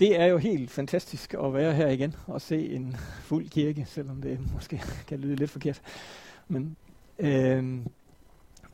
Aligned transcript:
Det 0.00 0.20
er 0.20 0.24
jo 0.24 0.38
helt 0.38 0.70
fantastisk 0.70 1.34
at 1.34 1.54
være 1.54 1.72
her 1.72 1.88
igen 1.88 2.16
og 2.26 2.40
se 2.40 2.68
en 2.68 2.96
fuld 3.22 3.48
kirke, 3.48 3.86
selvom 3.88 4.22
det 4.22 4.38
måske 4.54 4.82
kan 5.06 5.18
lyde 5.18 5.36
lidt 5.36 5.50
forkert. 5.50 5.80
Men 6.48 6.76
øh, 7.18 7.78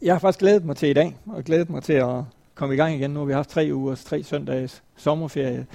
jeg 0.03 0.15
har 0.15 0.19
faktisk 0.19 0.39
glædet 0.39 0.65
mig 0.65 0.77
til 0.77 0.89
i 0.89 0.93
dag, 0.93 1.17
og 1.27 1.45
glædet 1.45 1.71
mig 1.71 1.83
til 1.83 1.93
at 1.93 2.23
komme 2.54 2.75
i 2.75 2.77
gang 2.77 2.95
igen. 2.95 3.11
Nu 3.11 3.19
har 3.19 3.27
vi 3.27 3.33
haft 3.33 3.51
tre 3.51 3.71
ugers, 3.73 4.04
tre 4.04 4.23
søndages 4.23 4.83
sommerferie. 4.97 5.67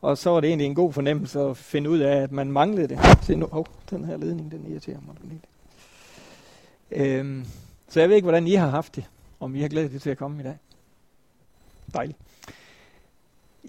Og 0.00 0.18
så 0.18 0.30
var 0.30 0.40
det 0.40 0.48
egentlig 0.48 0.66
en 0.66 0.74
god 0.74 0.92
fornemmelse 0.92 1.40
at 1.40 1.56
finde 1.56 1.90
ud 1.90 1.98
af, 1.98 2.16
at 2.16 2.32
man 2.32 2.52
manglede 2.52 2.88
det. 2.88 2.98
Se 3.22 3.36
nu, 3.36 3.48
oh, 3.50 3.64
den 3.90 4.04
her 4.04 4.16
ledning, 4.16 4.52
den 4.52 4.66
irriterer 4.70 4.98
mig 5.06 5.16
lidt. 5.22 5.44
Øh, 6.90 7.44
så 7.88 8.00
jeg 8.00 8.08
ved 8.08 8.16
ikke, 8.16 8.26
hvordan 8.26 8.46
I 8.46 8.54
har 8.54 8.68
haft 8.68 8.96
det, 8.96 9.04
om 9.40 9.54
I 9.54 9.60
har 9.60 9.68
glædet 9.68 9.92
jer 9.92 9.98
til 9.98 10.10
at 10.10 10.18
komme 10.18 10.40
i 10.40 10.44
dag. 10.44 10.56
Dejligt. 11.94 12.18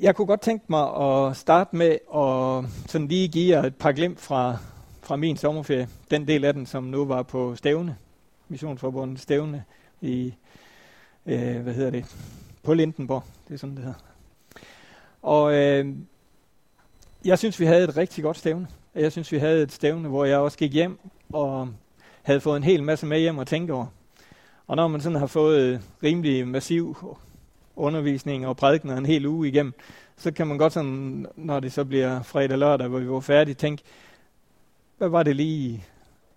Jeg 0.02 0.16
kunne 0.16 0.28
godt 0.28 0.42
tænke 0.42 0.66
mig 0.68 0.96
at 0.96 1.38
starte 1.38 1.76
med 1.76 1.92
at 2.16 2.72
sådan 2.92 3.08
lige 3.08 3.28
give 3.28 3.56
jer 3.56 3.64
et 3.64 3.76
par 3.76 3.92
glimt 3.92 4.20
fra, 4.20 4.58
fra 5.02 5.16
min 5.16 5.38
sommerferie. 5.38 5.88
Den 6.12 6.28
del 6.28 6.46
af 6.46 6.54
den, 6.54 6.66
som 6.66 6.84
nu 6.84 7.06
var 7.06 7.24
på 7.24 7.56
stævne, 7.56 7.98
Missionsforbundet 8.48 9.20
stævne 9.20 9.64
i, 10.02 10.34
øh, 11.26 11.60
hvad 11.60 11.74
hedder 11.74 11.90
det, 11.90 12.06
på 12.64 12.74
Lindenborg. 12.74 13.24
Det 13.48 13.54
er 13.54 13.58
sådan, 13.58 13.76
det 13.76 13.84
hedder. 13.84 14.00
Og 15.22 15.54
øh, 15.54 15.96
jeg 17.26 17.40
synes, 17.40 17.60
vi 17.60 17.66
havde 17.66 17.84
et 17.84 17.98
rigtig 17.98 18.24
godt 18.24 18.38
stævne. 18.38 18.68
Jeg 18.96 19.12
synes, 19.12 19.32
vi 19.32 19.38
havde 19.38 19.64
et 19.64 19.72
stævne, 19.72 20.10
hvor 20.10 20.26
jeg 20.26 20.38
også 20.38 20.58
gik 20.58 20.74
hjem 20.74 21.00
og 21.34 21.70
havde 22.22 22.42
fået 22.42 22.58
en 22.58 22.64
hel 22.64 22.84
masse 22.84 23.06
med 23.06 23.20
hjem 23.20 23.40
at 23.40 23.48
tænke 23.48 23.74
over. 23.74 23.86
Og 24.68 24.76
når 24.76 24.88
man 24.88 25.02
sådan 25.02 25.20
har 25.20 25.28
fået 25.28 25.82
rimelig 26.04 26.48
massiv 26.48 27.18
undervisning 27.82 28.48
og 28.48 28.58
prædikener 28.58 28.98
en 28.98 29.06
hel 29.06 29.26
uge 29.26 29.48
igennem, 29.48 29.74
så 30.18 30.32
kan 30.32 30.48
man 30.48 30.58
godt 30.58 30.74
sådan, 30.74 31.26
når 31.36 31.60
det 31.60 31.74
så 31.74 31.86
bliver 31.86 32.22
fredag 32.22 32.58
lørdag, 32.58 32.88
hvor 32.88 33.00
vi 33.00 33.10
var 33.10 33.20
færdige, 33.20 33.56
tænke, 33.56 33.84
hvad 34.98 35.10
var 35.10 35.24
det 35.24 35.36
lige, 35.36 35.84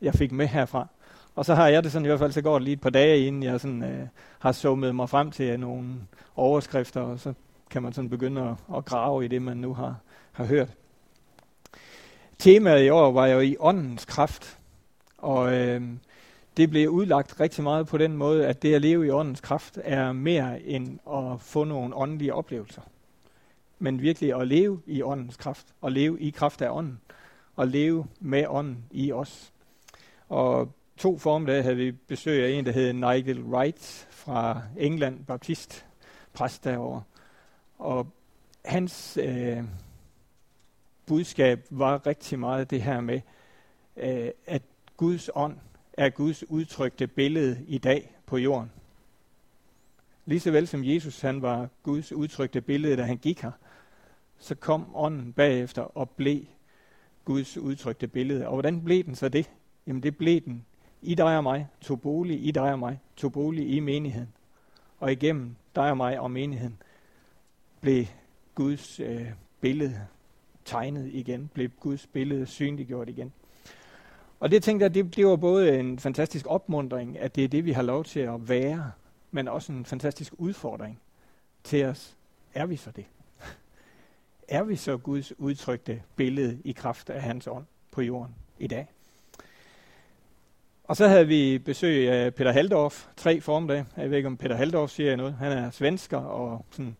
jeg 0.01 0.15
fik 0.15 0.33
med 0.33 0.47
herfra? 0.47 0.89
Og 1.35 1.45
så 1.45 1.55
har 1.55 1.69
jeg 1.69 1.85
det 1.85 1.93
sådan 1.93 2.07
i 2.07 2.09
hvert 2.09 2.19
fald, 2.19 2.33
så 2.33 2.43
går 2.43 2.55
det 2.55 2.63
lige 2.63 2.73
et 2.73 2.81
par 2.81 2.91
dage, 2.91 3.27
inden 3.27 3.43
jeg 3.43 3.61
sådan, 3.61 3.83
øh, 3.83 4.07
har 4.39 4.53
summet 4.53 4.95
mig 4.95 5.09
frem 5.09 5.31
til 5.31 5.61
nogle 5.61 5.95
overskrifter, 6.37 7.01
og 7.01 7.21
så 7.21 7.35
kan 7.71 7.83
man 7.83 7.93
sådan 7.93 8.11
begynde 8.11 8.43
at, 8.43 8.77
at 8.77 8.85
grave 8.85 9.25
i 9.25 9.29
det, 9.29 9.43
man 9.43 9.57
nu 9.57 9.75
har, 9.75 9.97
har 10.33 10.45
hørt. 10.45 10.69
Temaet 12.39 12.85
i 12.85 12.89
år 12.89 13.13
var 13.13 13.27
jo 13.27 13.41
i 13.41 13.57
åndens 13.61 14.05
kraft, 14.05 14.59
og 15.19 15.55
øh, 15.55 15.83
det 16.57 16.71
blev 16.71 16.89
udlagt 16.89 17.41
rigtig 17.41 17.65
meget 17.65 17.87
på 17.87 17.99
den 17.99 18.17
måde, 18.17 18.47
at 18.47 18.63
det 18.63 18.75
at 18.75 18.81
leve 18.81 19.07
i 19.07 19.11
åndens 19.11 19.41
kraft 19.41 19.79
er 19.83 20.13
mere 20.13 20.63
end 20.63 20.99
at 21.11 21.41
få 21.41 21.65
nogle 21.65 21.97
åndelige 21.97 22.35
oplevelser. 22.35 22.83
Men 23.79 24.03
virkelig 24.03 24.35
at 24.35 24.49
leve 24.49 24.83
i 24.87 25.03
åndens 25.03 25.37
kraft, 25.37 25.67
og 25.81 25.93
leve 25.93 26.21
i 26.21 26.31
kraft 26.31 26.63
af 26.63 26.71
ånden, 26.71 27.01
og 27.57 27.69
leve 27.69 28.07
med 28.21 28.47
ånden 28.49 28.85
i 28.91 29.13
os. 29.13 29.53
Og 30.29 30.73
to 30.97 31.19
formiddag 31.19 31.63
havde 31.63 31.77
vi 31.77 31.93
besøg 31.93 32.45
af 32.45 32.51
en, 32.51 32.67
der 32.67 32.73
hed 32.73 32.93
Nigel 32.93 33.43
Wright 33.43 34.09
fra 34.11 34.63
England, 34.77 35.25
baptist, 35.25 35.87
præst 36.33 36.65
derovre. 36.65 37.03
Og 37.79 38.07
hans 38.65 39.19
øh, 39.23 39.63
budskab 41.07 41.67
var 41.71 42.07
rigtig 42.07 42.39
meget 42.39 42.71
det 42.71 42.83
her 42.83 43.01
med, 43.01 43.21
øh, 43.97 44.31
at 44.47 44.63
Guds 44.97 45.31
ånd 45.35 45.57
er 45.97 46.11
Guds 46.11 46.51
udtrykte 46.51 47.07
billede 47.07 47.65
i 47.67 47.79
dag 47.79 48.17
på 48.27 48.37
jorden. 48.37 48.71
Lige 50.27 50.41
så 50.41 50.51
vel 50.51 50.67
som 50.67 50.85
Jesus 50.85 51.21
han 51.21 51.43
var 51.43 51.69
Guds 51.83 52.13
udtrykte 52.13 52.61
billede, 52.61 52.97
da 52.97 53.03
han 53.03 53.19
gik 53.19 53.43
her, 53.43 53.53
så 54.39 54.55
kom 54.55 54.97
ånden 54.97 55.33
bagefter 55.33 55.83
og 55.83 56.11
blev 56.11 56.45
Guds 57.25 57.59
udtrykte 57.59 58.09
billede. 58.09 58.47
Og 58.47 58.53
hvordan 58.53 58.85
blev 58.85 59.05
den 59.05 59.15
så 59.15 59.29
det? 59.29 59.51
Jamen 59.87 60.03
det 60.03 60.17
blev 60.17 60.41
den 60.41 60.65
i 61.03 61.15
dig 61.15 61.37
og 61.37 61.43
mig, 61.43 61.69
tog 61.81 62.01
bolig 62.01 62.47
i 62.47 62.51
dig 62.51 62.73
og 62.73 62.79
mig, 62.79 63.01
tog 63.17 63.33
bolig 63.33 63.71
i 63.71 63.81
menigheden. 63.81 64.33
Og 64.99 65.13
igennem 65.13 65.57
dig 65.75 65.91
og 65.91 65.97
mig 65.97 66.21
og 66.21 66.31
menigheden 66.31 66.83
blev 67.81 68.05
Guds 68.55 69.01
øh, 69.01 69.31
billede 69.61 70.07
tegnet 70.65 71.11
igen, 71.13 71.51
blev 71.55 71.69
Guds 71.81 72.07
billede 72.07 72.47
synliggjort 72.47 73.09
igen. 73.09 73.33
Og 74.45 74.51
det 74.51 74.63
tænkte 74.63 74.85
jeg, 74.85 74.95
det, 74.95 75.17
det 75.17 75.27
var 75.27 75.37
både 75.37 75.79
en 75.79 75.99
fantastisk 75.99 76.47
opmundring, 76.49 77.19
at 77.19 77.37
det 77.37 77.45
er 77.45 77.49
det, 77.49 77.65
vi 77.65 77.73
har 77.73 77.83
lov 77.83 78.05
til 78.05 78.21
at 78.21 78.49
være, 78.49 78.93
men 79.31 79.49
også 79.49 79.73
en 79.73 79.85
fantastisk 79.85 80.33
udfordring 80.39 81.01
til 81.63 81.85
os. 81.85 82.17
Er 82.55 82.67
vi 82.67 82.77
så 82.77 82.91
det? 82.91 83.05
er 84.49 84.63
vi 84.63 84.77
så 84.77 84.97
Guds 84.97 85.39
udtrykte 85.39 86.03
billede 86.17 86.59
i 86.65 86.73
kraft 86.73 87.11
af 87.11 87.23
hans 87.23 87.47
ånd 87.47 87.65
på 87.91 88.03
jorden 88.03 88.35
i 88.59 88.67
dag? 88.67 88.87
Og 90.85 90.97
så 90.97 91.09
havde 91.09 91.27
vi 91.27 91.59
besøg 91.59 92.11
af 92.11 92.35
Peter 92.35 92.53
Haldorf, 92.53 93.07
tre 93.17 93.41
formdage. 93.41 93.87
Jeg 93.97 94.11
ved 94.11 94.17
ikke, 94.17 94.27
om 94.27 94.37
Peter 94.37 94.57
Haldorf 94.57 94.91
siger 94.91 95.17
noget. 95.17 95.35
Han 95.35 95.53
er 95.53 95.71
svensker 95.71 96.19
og 96.19 96.65
sådan, 96.71 96.97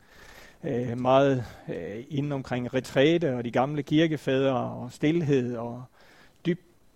øh, 0.65 1.01
meget 1.01 1.45
øh, 1.69 2.05
inde 2.09 2.35
omkring 2.35 2.75
retræte 2.75 3.37
og 3.37 3.45
de 3.45 3.51
gamle 3.51 3.83
kirkefædre 3.83 4.55
og 4.55 4.93
stillhed 4.93 5.57
og 5.57 5.85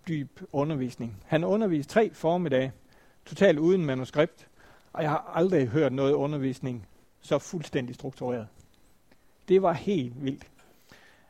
dyb 0.09 0.39
undervisning. 0.51 1.23
Han 1.25 1.43
underviste 1.43 1.93
tre 1.93 2.13
formiddage, 2.13 2.71
totalt 3.25 3.59
uden 3.59 3.85
manuskript, 3.85 4.47
og 4.93 5.03
jeg 5.03 5.09
har 5.09 5.31
aldrig 5.35 5.67
hørt 5.67 5.93
noget 5.93 6.13
undervisning 6.13 6.87
så 7.21 7.39
fuldstændig 7.39 7.95
struktureret. 7.95 8.47
Det 9.47 9.61
var 9.61 9.73
helt 9.73 10.23
vildt. 10.23 10.47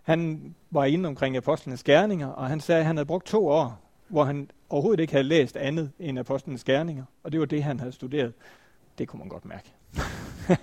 Han 0.03 0.55
var 0.71 0.85
inde 0.85 1.07
omkring 1.07 1.37
apostlenes 1.37 1.83
gerninger, 1.83 2.27
og 2.27 2.47
han 2.47 2.59
sagde, 2.59 2.79
at 2.79 2.85
han 2.85 2.97
havde 2.97 3.05
brugt 3.05 3.25
to 3.25 3.47
år, 3.47 3.79
hvor 4.07 4.23
han 4.23 4.49
overhovedet 4.69 5.01
ikke 5.01 5.13
havde 5.13 5.27
læst 5.27 5.57
andet 5.57 5.91
end 5.99 6.19
apostlenes 6.19 6.63
gerninger, 6.63 7.03
og 7.23 7.31
det 7.31 7.39
var 7.39 7.45
det, 7.45 7.63
han 7.63 7.79
havde 7.79 7.91
studeret. 7.91 8.33
Det 8.97 9.07
kunne 9.07 9.19
man 9.19 9.29
godt 9.29 9.45
mærke. 9.45 9.73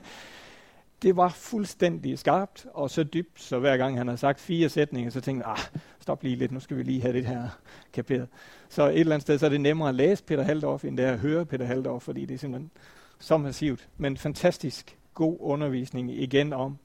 det 1.03 1.17
var 1.17 1.29
fuldstændig 1.29 2.19
skarpt 2.19 2.67
og 2.75 2.91
så 2.91 3.05
dybt, 3.05 3.41
så 3.41 3.59
hver 3.59 3.77
gang 3.77 3.99
han 3.99 4.09
har 4.09 4.17
sagt 4.17 4.41
fire 4.41 4.69
sætninger, 4.69 5.11
så 5.11 5.21
tænkte 5.21 5.49
jeg, 5.49 5.57
ah, 5.59 5.81
stop 6.01 6.23
lige 6.23 6.37
lidt, 6.37 6.53
nu 6.53 6.61
skal 6.61 6.77
vi 6.77 6.83
lige 6.83 7.01
have 7.01 7.13
det 7.13 7.27
her 7.27 7.49
kaperet. 7.93 8.29
Så 8.69 8.89
et 8.89 9.01
eller 9.01 9.15
andet 9.15 9.23
sted, 9.23 9.39
så 9.39 9.47
er 9.47 9.51
det 9.51 9.61
nemmere 9.61 9.89
at 9.89 9.95
læse 9.95 10.25
Peter 10.25 10.43
Haldorf, 10.43 10.85
end 10.85 10.97
det 10.97 11.05
er 11.05 11.13
at 11.13 11.19
høre 11.19 11.47
Peter 11.47 11.65
Haldorf, 11.65 12.03
fordi 12.03 12.25
det 12.27 12.35
er 12.35 12.39
simpelthen 12.39 12.71
så 13.19 13.37
massivt. 13.37 13.89
Men 13.97 14.17
fantastisk 14.17 14.99
god 15.15 15.37
undervisning 15.41 16.13
igen 16.13 16.53
om, 16.53 16.79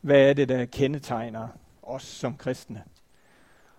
hvad 0.00 0.28
er 0.28 0.32
det, 0.32 0.48
der 0.48 0.64
kendetegner 0.64 1.48
os 1.82 2.02
som 2.02 2.36
kristne. 2.36 2.82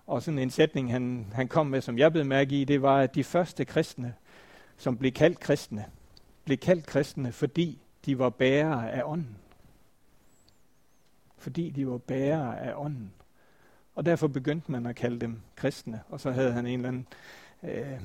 Og 0.08 0.22
sådan 0.22 0.40
en 0.40 0.50
sætning, 0.50 0.92
han, 0.92 1.26
han 1.34 1.48
kom 1.48 1.68
med, 1.68 1.82
som 1.82 1.98
jeg 1.98 2.12
blev 2.12 2.26
mærke 2.26 2.62
i, 2.62 2.64
det 2.64 2.82
var, 2.82 3.00
at 3.00 3.16
de 3.16 3.24
første 3.24 3.66
kristne, 3.66 4.14
som 4.78 4.98
blev 4.98 5.12
kaldt 5.12 5.40
kristne, 5.40 5.86
blev 6.46 6.58
kaldt 6.58 6.86
kristne, 6.86 7.32
fordi 7.32 7.82
de 8.06 8.20
var 8.20 8.30
bærere 8.30 8.92
af 8.92 9.02
ånden 9.06 9.38
fordi 11.38 11.70
de 11.70 11.88
var 11.88 11.98
bærere 11.98 12.60
af 12.60 12.74
ånden. 12.76 13.14
Og 13.96 14.06
derfor 14.06 14.28
begyndte 14.28 14.72
man 14.72 14.86
at 14.86 14.96
kalde 14.96 15.20
dem 15.20 15.42
kristne. 15.56 16.02
Og 16.10 16.20
så 16.20 16.32
havde 16.32 16.52
han 16.52 16.68
en 16.68 16.80
eller 16.80 16.88
anden 16.88 17.08
øh, 17.64 18.02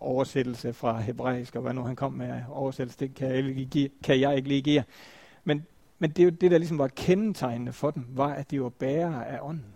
oversættelse 0.00 0.72
fra 0.72 1.00
hebraisk, 1.00 1.56
og 1.56 1.62
hvad 1.62 1.74
nu 1.74 1.82
han 1.82 1.96
kom 1.96 2.12
med 2.12 2.42
oversættelse, 2.48 2.98
det 2.98 3.14
kan 3.14 3.28
jeg 3.28 3.36
ikke, 3.36 3.64
give, 3.64 3.88
kan 4.02 4.20
jeg 4.20 4.36
ikke 4.36 4.48
lige 4.48 4.62
give 4.62 4.84
Men, 5.44 5.66
men 5.98 6.10
det, 6.10 6.18
er 6.18 6.24
jo 6.24 6.30
det, 6.30 6.50
der 6.50 6.58
ligesom 6.58 6.78
var 6.78 6.88
kendetegnende 6.88 7.72
for 7.72 7.90
dem, 7.90 8.06
var, 8.08 8.32
at 8.32 8.50
de 8.50 8.62
var 8.62 8.68
bærere 8.68 9.26
af 9.26 9.38
ånden. 9.42 9.74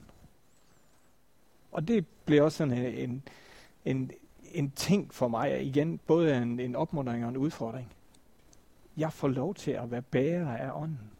Og 1.72 1.88
det 1.88 2.06
blev 2.24 2.44
også 2.44 2.58
sådan 2.58 2.72
en, 2.72 2.94
en, 2.94 3.22
en, 3.84 4.10
en 4.52 4.70
ting 4.70 5.14
for 5.14 5.28
mig, 5.28 5.66
igen 5.66 6.00
både 6.06 6.36
en, 6.36 6.60
en 6.60 6.76
opmuntring 6.76 7.24
og 7.24 7.30
en 7.30 7.36
udfordring. 7.36 7.92
Jeg 8.96 9.12
får 9.12 9.28
lov 9.28 9.54
til 9.54 9.70
at 9.70 9.90
være 9.90 10.02
bærer 10.02 10.56
af 10.56 10.70
ånden. 10.74 11.10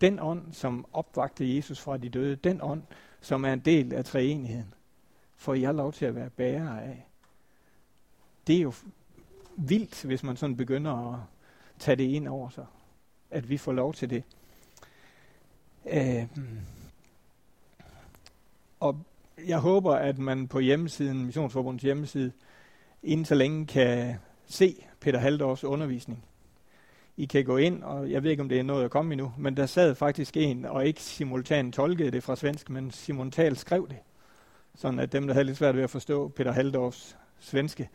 Den 0.00 0.18
ånd, 0.18 0.52
som 0.52 0.86
opvagte 0.92 1.56
Jesus 1.56 1.80
fra 1.80 1.96
de 1.96 2.08
døde, 2.08 2.36
den 2.36 2.60
ånd, 2.62 2.82
som 3.20 3.44
er 3.44 3.52
en 3.52 3.60
del 3.60 3.92
af 3.92 4.04
treenigheden, 4.04 4.74
får 5.36 5.54
jeg 5.54 5.74
lov 5.74 5.92
til 5.92 6.04
at 6.04 6.14
være 6.14 6.30
bærer 6.30 6.80
af. 6.80 7.06
Det 8.46 8.56
er 8.56 8.60
jo 8.60 8.72
vildt, 9.56 10.04
hvis 10.04 10.22
man 10.22 10.36
sådan 10.36 10.56
begynder 10.56 11.12
at 11.14 11.20
tage 11.78 11.96
det 11.96 12.04
ind 12.04 12.28
over 12.28 12.48
sig, 12.48 12.66
at 13.30 13.50
vi 13.50 13.58
får 13.58 13.72
lov 13.72 13.94
til 13.94 14.10
det. 14.10 14.22
Øh, 15.86 16.26
og 18.80 19.04
jeg 19.46 19.58
håber, 19.58 19.94
at 19.94 20.18
man 20.18 20.48
på 20.48 20.58
hjemmesiden, 20.58 21.24
Missionsforbundets 21.24 21.84
hjemmeside, 21.84 22.32
inden 23.02 23.24
så 23.24 23.34
længe 23.34 23.66
kan 23.66 24.16
se 24.46 24.84
Peter 25.00 25.18
Haldors 25.18 25.64
undervisning. 25.64 26.24
I 27.20 27.24
kan 27.24 27.44
gå 27.44 27.56
ind, 27.56 27.82
og 27.82 28.10
jeg 28.10 28.22
ved 28.22 28.30
ikke, 28.30 28.42
om 28.42 28.48
det 28.48 28.58
er 28.58 28.62
noget 28.62 28.84
at 28.84 28.90
komme 28.90 29.12
endnu, 29.12 29.32
men 29.38 29.56
der 29.56 29.66
sad 29.66 29.94
faktisk 29.94 30.36
en, 30.36 30.64
og 30.64 30.86
ikke 30.86 31.02
simultant 31.02 31.74
tolkede 31.74 32.10
det 32.10 32.22
fra 32.22 32.36
svensk, 32.36 32.70
men 32.70 32.90
simultant 32.90 33.58
skrev 33.58 33.88
det. 33.88 33.96
Sådan 34.74 34.98
at 34.98 35.12
dem, 35.12 35.26
der 35.26 35.34
havde 35.34 35.46
lidt 35.46 35.58
svært 35.58 35.76
ved 35.76 35.82
at 35.82 35.90
forstå 35.90 36.28
Peter 36.28 36.52
Haldorfs 36.52 37.16
svenske, 37.40 37.88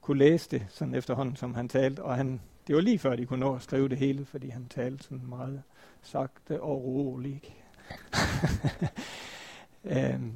kunne 0.00 0.18
læse 0.18 0.50
det 0.50 0.66
sådan 0.68 0.94
efterhånden, 0.94 1.36
som 1.36 1.54
han 1.54 1.68
talte. 1.68 2.02
Og 2.02 2.16
han, 2.16 2.40
det 2.66 2.74
var 2.74 2.80
lige 2.80 2.98
før, 2.98 3.16
de 3.16 3.26
kunne 3.26 3.40
nå 3.40 3.54
at 3.54 3.62
skrive 3.62 3.88
det 3.88 3.98
hele, 3.98 4.24
fordi 4.24 4.48
han 4.48 4.66
talte 4.68 5.04
sådan 5.04 5.26
meget 5.28 5.62
sagte 6.02 6.60
og 6.60 6.84
roligt. 6.84 7.52
øhm, 9.84 10.32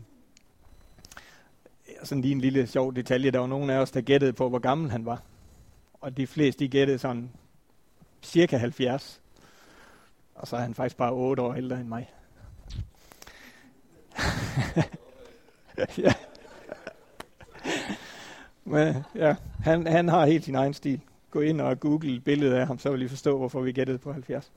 sådan 2.02 2.22
lige 2.22 2.32
en 2.32 2.40
lille 2.40 2.66
sjov 2.66 2.94
detalje. 2.94 3.30
Der 3.30 3.38
var 3.38 3.46
nogen 3.46 3.70
af 3.70 3.78
os, 3.78 3.90
der 3.90 4.00
gættede 4.00 4.32
på, 4.32 4.48
hvor 4.48 4.58
gammel 4.58 4.90
han 4.90 5.04
var. 5.04 5.22
Og 6.00 6.16
de 6.16 6.26
fleste, 6.26 6.64
de 6.64 6.68
gættede 6.68 6.98
sådan 6.98 7.30
cirka 8.22 8.56
70. 8.56 9.20
Og 10.34 10.48
så 10.48 10.56
er 10.56 10.60
han 10.60 10.74
faktisk 10.74 10.96
bare 10.96 11.12
8 11.12 11.42
år 11.42 11.54
ældre 11.54 11.80
end 11.80 11.88
mig. 11.88 12.10
ja. 15.98 16.14
Men 18.64 19.04
ja, 19.14 19.36
han, 19.60 19.86
han 19.86 20.08
har 20.08 20.26
helt 20.26 20.44
sin 20.44 20.54
egen 20.54 20.74
stil. 20.74 21.00
Gå 21.30 21.40
ind 21.40 21.60
og 21.60 21.80
google 21.80 22.20
billedet 22.20 22.54
af 22.54 22.66
ham, 22.66 22.78
så 22.78 22.90
vil 22.90 23.02
I 23.02 23.08
forstå, 23.08 23.38
hvorfor 23.38 23.60
vi 23.60 23.72
gættede 23.72 23.98
på 23.98 24.12
70. 24.12 24.52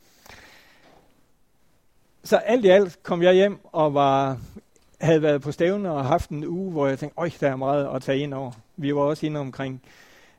Så 2.24 2.38
alt 2.38 2.66
i 2.66 2.68
alt 2.68 3.04
kom 3.04 3.24
jeg 3.24 3.34
hjem 3.34 3.60
og 3.64 3.94
var, 3.94 4.38
havde 5.02 5.22
været 5.22 5.42
på 5.42 5.52
stævne 5.52 5.92
og 5.92 6.06
haft 6.06 6.30
en 6.30 6.46
uge, 6.46 6.72
hvor 6.72 6.88
jeg 6.88 7.00
tænkte, 7.00 7.20
øj, 7.20 7.30
der 7.40 7.50
er 7.50 7.56
meget 7.56 7.96
at 7.96 8.02
tage 8.02 8.20
ind 8.20 8.34
over. 8.34 8.52
Vi 8.78 8.96
var 8.96 9.02
også 9.02 9.26
inde 9.26 9.40
omkring 9.40 9.82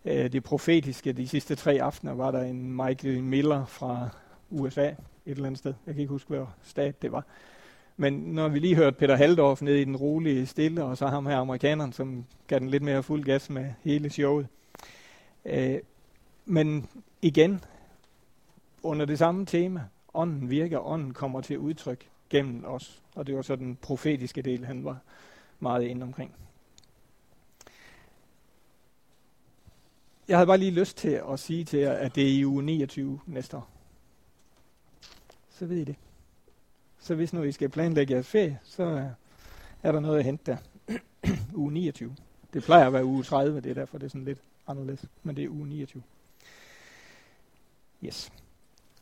øh, 0.04 0.32
det 0.32 0.42
profetiske. 0.42 1.12
De 1.12 1.28
sidste 1.28 1.54
tre 1.54 1.82
aftener 1.82 2.14
var 2.14 2.30
der 2.30 2.42
en 2.42 2.76
Michael 2.76 3.22
Miller 3.22 3.64
fra 3.64 4.08
USA, 4.50 4.88
et 4.88 4.96
eller 5.26 5.46
andet 5.46 5.58
sted. 5.58 5.74
Jeg 5.86 5.94
kan 5.94 6.00
ikke 6.00 6.12
huske, 6.12 6.28
hvor 6.28 6.54
stat 6.62 7.02
det 7.02 7.12
var. 7.12 7.24
Men 7.96 8.12
når 8.12 8.48
vi 8.48 8.58
lige 8.58 8.76
hørte 8.76 8.96
Peter 8.96 9.16
Haldorf 9.16 9.62
ned 9.62 9.74
i 9.74 9.84
den 9.84 9.96
rolige 9.96 10.46
stille, 10.46 10.84
og 10.84 10.96
så 10.96 11.06
ham 11.06 11.26
her 11.26 11.36
amerikaneren, 11.36 11.92
som 11.92 12.24
gav 12.46 12.58
den 12.58 12.68
lidt 12.68 12.82
mere 12.82 13.02
fuld 13.02 13.24
gas 13.24 13.50
med 13.50 13.72
hele 13.82 14.10
showet. 14.10 14.46
Øh, 15.44 15.78
men 16.44 16.88
igen, 17.22 17.64
under 18.82 19.06
det 19.06 19.18
samme 19.18 19.46
tema, 19.46 19.80
ånden 20.14 20.50
virker, 20.50 20.86
ånden 20.86 21.14
kommer 21.14 21.40
til 21.40 21.58
udtryk 21.58 22.08
gennem 22.30 22.64
os. 22.66 23.02
Og 23.14 23.26
det 23.26 23.36
var 23.36 23.42
så 23.42 23.56
den 23.56 23.76
profetiske 23.82 24.42
del, 24.42 24.64
han 24.64 24.84
var 24.84 24.98
meget 25.60 25.82
inde 25.82 26.02
omkring. 26.02 26.34
Jeg 30.28 30.36
havde 30.36 30.46
bare 30.46 30.58
lige 30.58 30.70
lyst 30.70 30.96
til 30.96 31.22
at 31.32 31.40
sige 31.40 31.64
til 31.64 31.78
jer, 31.78 31.92
at 31.92 32.14
det 32.14 32.24
er 32.24 32.38
i 32.38 32.46
uge 32.46 32.62
29 32.62 33.20
næste 33.26 33.56
år. 33.56 33.68
Så 35.50 35.66
ved 35.66 35.76
I 35.76 35.84
det. 35.84 35.96
Så 36.98 37.14
hvis 37.14 37.32
nu 37.32 37.42
I 37.42 37.52
skal 37.52 37.68
planlægge 37.68 38.14
jeres 38.14 38.26
ferie, 38.26 38.58
så 38.62 39.10
er 39.82 39.92
der 39.92 40.00
noget 40.00 40.18
at 40.18 40.24
hente 40.24 40.52
der. 40.52 40.56
uge 41.54 41.72
29. 41.72 42.16
Det 42.52 42.62
plejer 42.62 42.86
at 42.86 42.92
være 42.92 43.04
uge 43.04 43.22
30, 43.22 43.60
det 43.60 43.70
er 43.70 43.74
derfor, 43.74 43.98
det 43.98 44.06
er 44.06 44.10
sådan 44.10 44.24
lidt 44.24 44.38
anderledes. 44.66 45.04
Men 45.22 45.36
det 45.36 45.44
er 45.44 45.48
uge 45.48 45.68
29. 45.68 46.02
Yes. 48.04 48.32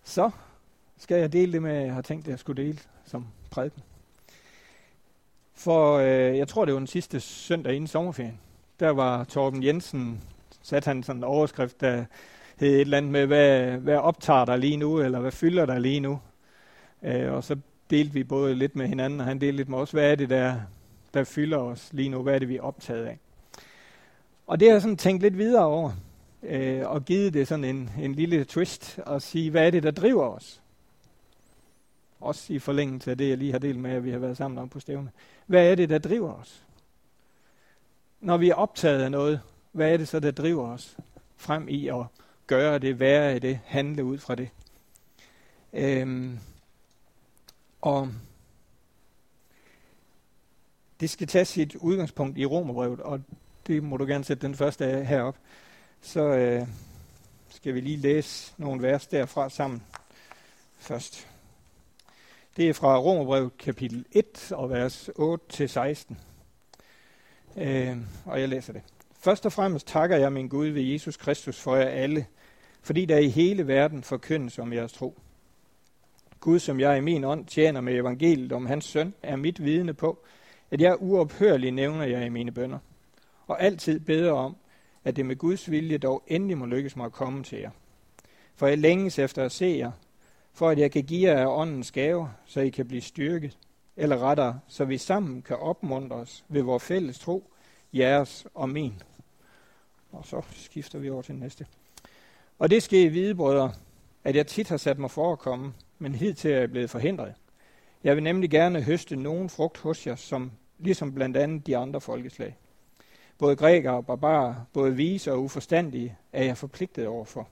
Så 0.05 0.31
skal 0.97 1.17
jeg 1.17 1.33
dele 1.33 1.53
det 1.53 1.63
med, 1.63 1.75
jeg 1.75 1.95
har 1.95 2.03
tænkt, 2.03 2.27
at 2.27 2.31
jeg 2.31 2.39
skulle 2.39 2.63
dele 2.63 2.79
som 3.05 3.27
prædiken. 3.51 3.83
For 5.55 5.97
øh, 5.97 6.39
jeg 6.39 6.49
tror, 6.49 6.65
det 6.65 6.75
var 6.75 6.81
den 6.81 6.87
sidste 6.87 7.21
søndag 7.21 7.75
inden 7.75 7.89
sommerferien. 7.89 8.41
Der 8.81 8.91
var 8.91 9.25
Torben 9.25 9.63
Jensen, 9.63 10.23
satte 10.63 10.89
han 10.89 11.03
sådan 11.03 11.21
en 11.21 11.25
overskrift, 11.25 11.81
der 11.81 12.05
hed 12.61 12.75
et 12.75 12.81
eller 12.81 12.97
andet 12.97 13.13
med, 13.13 13.27
hvad, 13.27 13.71
hvad 13.71 13.97
optager 13.97 14.45
der 14.45 14.57
lige 14.57 14.77
nu, 14.77 15.01
eller 15.01 15.21
hvad 15.21 15.33
fylder 15.33 15.67
der 15.67 15.79
lige 15.79 16.01
nu. 16.01 16.21
Øh, 17.03 17.33
og 17.33 17.45
så 17.45 17.57
delte 17.91 18.13
vi 18.13 18.25
både 18.25 18.55
lidt 18.55 18.77
med 18.77 18.87
hinanden, 18.87 19.21
og 19.21 19.27
han 19.27 19.41
delte 19.41 19.57
lidt 19.57 19.69
med 19.69 19.79
os, 19.79 19.91
hvad 19.91 20.11
er 20.11 20.15
det, 20.15 20.31
der, 20.31 20.61
der 21.15 21.25
fylder 21.25 21.59
os 21.59 21.89
lige 21.93 22.09
nu, 22.09 22.23
hvad 22.23 22.35
er 22.35 22.39
det, 22.39 22.49
vi 22.49 22.57
er 22.57 22.63
optaget 22.63 23.07
af. 23.07 23.19
Og 24.47 24.61
det 24.61 24.69
har 24.69 24.75
jeg 24.75 24.83
sådan 24.83 24.97
tænkt 24.97 25.23
lidt 25.23 25.39
videre 25.39 25.65
over, 25.65 25.93
øh, 26.43 26.91
og 26.91 27.05
givet 27.05 27.35
det 27.35 27.49
sådan 27.49 27.65
en, 27.65 27.91
en 28.01 28.15
lille 28.15 28.45
twist, 28.45 28.99
og 29.07 29.23
sige, 29.23 29.51
hvad 29.51 29.67
er 29.67 29.71
det, 29.71 29.83
der 29.83 29.91
driver 29.91 30.29
os? 30.29 30.63
Også 32.21 32.53
i 32.53 32.59
forlængelse 32.59 33.11
af 33.11 33.19
det, 33.19 33.29
jeg 33.29 33.39
lige 33.39 33.53
har 33.53 33.59
delt 33.59 33.79
med, 33.79 33.91
at 33.91 34.05
vi 34.05 34.11
har 34.11 34.19
været 34.19 34.37
sammen 34.37 34.59
om 34.59 34.69
på 34.69 34.81
stævne. 34.81 35.11
Hvad 35.47 35.71
er 35.71 35.75
det, 35.75 35.89
der 35.89 35.99
driver 35.99 36.35
os? 36.35 36.65
Når 38.21 38.37
vi 38.37 38.51
er 38.51 38.55
optaget 38.55 39.03
af 39.03 39.11
noget, 39.11 39.41
hvad 39.73 39.93
er 39.93 39.97
det 39.97 40.09
så, 40.09 40.21
der 40.21 40.31
driver 40.31 40.69
os 40.69 40.97
frem 41.37 41.69
i 41.69 41.89
at 41.89 42.05
gøre 42.47 42.79
det, 42.79 43.01
være 43.01 43.37
i 43.37 43.39
det, 43.39 43.61
handle 43.65 44.05
ud 44.05 44.19
fra 44.19 44.35
det? 44.35 44.49
Øhm, 45.73 46.39
og 47.81 48.09
det 51.01 51.11
skal 51.11 51.27
tage 51.27 51.45
sit 51.45 51.75
udgangspunkt 51.75 52.39
i 52.39 52.47
Romerbrevet, 52.47 53.01
og 53.01 53.21
det 53.67 53.83
må 53.83 53.97
du 53.97 54.07
gerne 54.07 54.25
sætte 54.25 54.47
den 54.47 54.55
første 54.55 54.85
af 54.85 55.07
herop. 55.07 55.37
Så 56.01 56.21
øh, 56.21 56.67
skal 57.49 57.75
vi 57.75 57.81
lige 57.81 57.97
læse 57.97 58.55
nogle 58.59 58.83
vers 58.83 59.07
derfra 59.07 59.51
sammen 59.51 59.83
først. 60.79 61.29
Det 62.57 62.69
er 62.69 62.75
fra 62.75 62.99
Romerbrevet 62.99 63.59
kapitel 63.59 64.05
1 64.13 64.53
og 64.53 64.71
vers 64.71 65.09
8-16. 65.09 66.15
Øh, 67.57 67.97
og 68.25 68.41
jeg 68.41 68.49
læser 68.49 68.73
det. 68.73 68.83
Først 69.23 69.47
og 69.47 69.53
fremmest 69.53 69.87
takker 69.87 70.17
jeg 70.17 70.33
min 70.33 70.49
Gud 70.49 70.67
ved 70.67 70.83
Jesus 70.83 71.17
Kristus 71.17 71.61
for 71.61 71.77
jer 71.77 71.89
alle, 71.89 72.27
fordi 72.83 73.05
der 73.05 73.19
i 73.19 73.29
hele 73.29 73.67
verden 73.67 74.03
forkyndes 74.03 74.59
om 74.59 74.73
jeres 74.73 74.93
tro. 74.93 75.19
Gud, 76.41 76.59
som 76.59 76.81
jeg 76.81 76.99
i 76.99 77.01
min 77.01 77.25
ånd 77.25 77.47
tjener 77.47 77.81
med 77.81 77.95
evangeliet 77.95 78.53
om 78.53 78.67
hans 78.67 78.85
søn, 78.85 79.15
er 79.23 79.37
mit 79.37 79.65
vidne 79.65 79.95
på, 79.95 80.19
at 80.71 80.81
jeg 80.81 81.03
uophørligt 81.03 81.75
nævner 81.75 82.05
jer 82.05 82.25
i 82.25 82.29
mine 82.29 82.53
bønder, 82.53 82.79
og 83.47 83.63
altid 83.63 84.01
beder 84.01 84.33
om, 84.33 84.57
at 85.05 85.17
det 85.17 85.27
med 85.27 85.37
Guds 85.37 85.71
vilje 85.71 85.99
dog 85.99 86.23
endelig 86.27 86.59
må 86.59 86.67
lykkes 86.67 86.97
mig 86.97 87.07
at 87.07 87.13
komme 87.13 87.43
til 87.43 87.59
jer. 87.59 87.71
For 88.55 88.67
jeg 88.67 88.79
længes 88.79 89.19
efter 89.19 89.45
at 89.45 89.53
se 89.53 89.77
jer, 89.79 89.91
for 90.53 90.69
at 90.69 90.79
jeg 90.79 90.93
kan 90.93 91.05
give 91.05 91.31
jer 91.31 91.49
åndens 91.49 91.93
gave, 91.93 92.31
så 92.45 92.61
I 92.61 92.69
kan 92.69 92.89
blive 92.89 93.03
styrket, 93.03 93.59
eller 93.97 94.19
rettere, 94.19 94.61
så 94.69 94.85
vi 94.85 94.99
sammen 94.99 95.43
kan 95.43 95.57
opmuntre 95.57 96.17
os 96.17 96.45
ved 96.49 96.63
vores 96.63 96.83
fælles 96.83 97.19
tro, 97.19 97.51
jeres 97.93 98.47
og 98.55 98.69
min. 98.69 99.03
Og 100.13 100.27
så 100.27 100.43
skifter 100.53 100.99
vi 100.99 101.11
over 101.11 101.23
til 101.23 101.35
næste. 101.35 101.67
Og 102.59 102.71
det 102.71 102.83
skal 102.83 102.99
I 102.99 103.09
vide, 103.09 103.35
brødre, 103.35 103.73
at 104.25 104.37
jeg 104.37 104.47
tit 104.47 104.69
har 104.69 104.77
sat 104.77 104.99
mig 104.99 105.11
for 105.11 105.33
at 105.33 105.39
komme, 105.39 105.73
men 105.99 106.15
hidtil 106.15 106.51
er 106.51 106.59
jeg 106.59 106.71
blevet 106.71 106.91
forhindret. 106.91 107.35
Jeg 108.05 108.17
vil 108.17 108.25
nemlig 108.25 108.51
gerne 108.51 108.83
høste 108.83 109.17
nogen 109.17 109.49
frugt 109.49 109.79
hos 109.79 110.07
jer, 110.07 110.17
som 110.17 110.53
ligesom 110.79 111.15
blandt 111.15 111.37
andet 111.37 111.67
de 111.67 111.77
andre 111.77 112.01
folkeslag. 112.01 112.57
Både 113.39 113.57
grækere 113.57 113.95
og 113.95 114.07
barbarer, 114.07 114.55
både 114.73 114.97
vise 114.97 115.33
og 115.33 115.43
uforstandige, 115.43 116.17
er 116.33 116.45
jeg 116.45 116.57
forpligtet 116.57 117.07
overfor. 117.07 117.49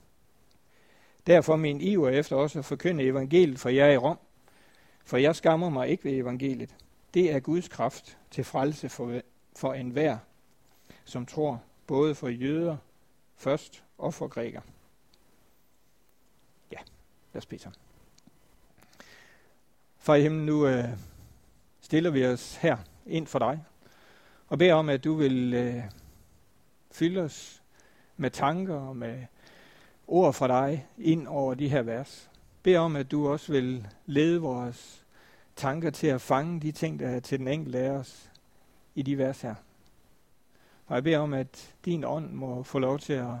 Derfor 1.27 1.55
min 1.55 1.81
iver 1.81 2.09
efter 2.09 2.35
også 2.35 2.59
at 2.59 2.65
forkynde 2.65 3.03
evangeliet 3.03 3.59
for 3.59 3.69
jer 3.69 3.89
i 3.89 3.97
Rom, 3.97 4.19
for 5.05 5.17
jeg 5.17 5.35
skammer 5.35 5.69
mig 5.69 5.87
ikke 5.87 6.03
ved 6.03 6.13
evangeliet. 6.13 6.75
Det 7.13 7.31
er 7.31 7.39
Guds 7.39 7.67
kraft 7.67 8.17
til 8.31 8.43
frelse 8.43 8.89
for, 8.89 9.21
for 9.55 9.73
enhver, 9.73 10.17
som 11.05 11.25
tror, 11.25 11.61
både 11.89 12.15
for 12.15 12.27
jøder 12.27 12.77
først 13.35 13.83
og 13.97 14.13
for 14.13 14.27
græker. 14.27 14.61
Ja, 16.71 16.77
lad 17.33 17.37
os 17.37 17.45
bede 17.45 17.61
sammen. 17.61 17.79
Far 19.97 20.15
i 20.15 20.21
himlen, 20.21 20.45
nu 20.45 20.67
øh, 20.67 20.89
stiller 21.81 22.09
vi 22.09 22.25
os 22.25 22.55
her 22.55 22.77
ind 23.05 23.27
for 23.27 23.39
dig, 23.39 23.63
og 24.47 24.57
beder 24.57 24.73
om, 24.73 24.89
at 24.89 25.03
du 25.03 25.13
vil 25.13 25.53
øh, 25.53 25.83
fylde 26.91 27.21
os 27.21 27.63
med 28.17 28.31
tanker 28.31 28.75
og 28.75 28.97
med 28.97 29.25
ord 30.07 30.33
fra 30.33 30.47
dig 30.47 30.87
ind 30.97 31.27
over 31.27 31.53
de 31.53 31.69
her 31.69 31.81
vers. 31.81 32.29
Bed 32.63 32.75
om, 32.75 32.95
at 32.95 33.11
du 33.11 33.29
også 33.29 33.51
vil 33.51 33.87
lede 34.05 34.41
vores 34.41 35.05
tanker 35.55 35.89
til 35.89 36.07
at 36.07 36.21
fange 36.21 36.59
de 36.59 36.71
ting, 36.71 36.99
der 36.99 37.07
er 37.09 37.19
til 37.19 37.39
den 37.39 37.47
enkelte 37.47 37.79
af 37.79 37.89
os 37.89 38.31
i 38.95 39.01
de 39.01 39.17
vers 39.17 39.41
her. 39.41 39.55
Og 40.89 40.95
jeg 40.95 41.03
beder 41.03 41.19
om, 41.19 41.33
at 41.33 41.75
din 41.85 42.03
ånd 42.03 42.31
må 42.31 42.63
få 42.63 42.79
lov 42.79 42.99
til 42.99 43.13
at 43.13 43.35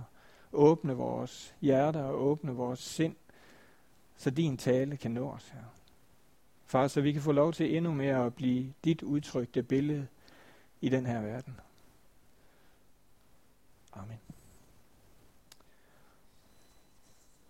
åbne 0.51 0.93
vores 0.93 1.55
hjerter 1.61 2.03
og 2.03 2.21
åbne 2.21 2.51
vores 2.51 2.79
sind, 2.79 3.15
så 4.17 4.29
din 4.29 4.57
tale 4.57 4.97
kan 4.97 5.11
nå 5.11 5.29
os 5.29 5.49
her. 5.49 5.63
Far, 6.65 6.87
så 6.87 7.01
vi 7.01 7.11
kan 7.11 7.21
få 7.21 7.31
lov 7.31 7.53
til 7.53 7.77
endnu 7.77 7.93
mere 7.93 8.25
at 8.25 8.35
blive 8.35 8.73
dit 8.83 9.03
udtrykte 9.03 9.63
billede 9.63 10.07
i 10.81 10.89
den 10.89 11.05
her 11.05 11.21
verden. 11.21 11.59
Amen. 13.93 14.19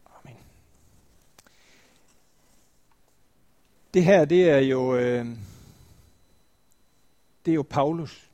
Amen. 0.06 0.38
Det 3.94 4.04
her, 4.04 4.26
det 4.26 4.50
er 4.50 4.60
jo, 4.60 4.96
øh, 4.96 5.26
det 7.46 7.52
er 7.52 7.56
jo 7.56 7.64
Paulus, 7.70 8.30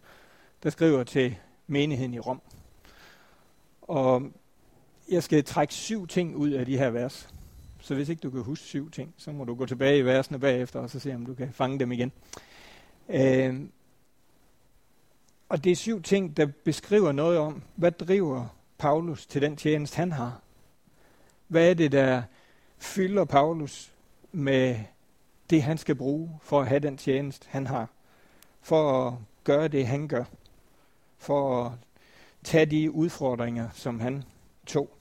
der 0.63 0.69
skriver 0.69 1.03
til 1.03 1.37
menigheden 1.67 2.13
i 2.13 2.19
Rom. 2.19 2.41
Og 3.81 4.31
jeg 5.11 5.23
skal 5.23 5.43
trække 5.43 5.73
syv 5.73 6.07
ting 6.07 6.35
ud 6.35 6.49
af 6.49 6.65
de 6.65 6.77
her 6.77 6.89
vers. 6.89 7.29
Så 7.79 7.95
hvis 7.95 8.09
ikke 8.09 8.19
du 8.19 8.29
kan 8.29 8.41
huske 8.41 8.65
syv 8.65 8.91
ting, 8.91 9.13
så 9.17 9.31
må 9.31 9.43
du 9.43 9.55
gå 9.55 9.65
tilbage 9.65 9.97
i 9.97 10.05
versene 10.05 10.39
bagefter, 10.39 10.79
og 10.79 10.89
så 10.89 10.99
se, 10.99 11.15
om 11.15 11.25
du 11.25 11.33
kan 11.33 11.53
fange 11.53 11.79
dem 11.79 11.91
igen. 11.91 12.11
Øh, 13.09 13.61
og 15.49 15.63
det 15.63 15.71
er 15.71 15.75
syv 15.75 16.01
ting, 16.01 16.37
der 16.37 16.45
beskriver 16.63 17.11
noget 17.11 17.37
om, 17.37 17.63
hvad 17.75 17.91
driver 17.91 18.47
Paulus 18.77 19.25
til 19.25 19.41
den 19.41 19.55
tjeneste, 19.55 19.97
han 19.97 20.11
har. 20.11 20.41
Hvad 21.47 21.69
er 21.69 21.73
det, 21.73 21.91
der 21.91 22.23
fylder 22.77 23.25
Paulus 23.25 23.93
med 24.31 24.79
det, 25.49 25.63
han 25.63 25.77
skal 25.77 25.95
bruge 25.95 26.39
for 26.41 26.61
at 26.61 26.67
have 26.67 26.79
den 26.79 26.97
tjeneste, 26.97 27.47
han 27.49 27.67
har. 27.67 27.89
For 28.61 29.07
at 29.07 29.13
gøre 29.43 29.67
det, 29.67 29.87
han 29.87 30.07
gør. 30.07 30.23
For 31.17 31.65
at 31.65 31.71
tage 32.43 32.65
de 32.65 32.91
udfordringer, 32.91 33.69
som 33.73 33.99
han 33.99 34.23
tog. 34.67 34.97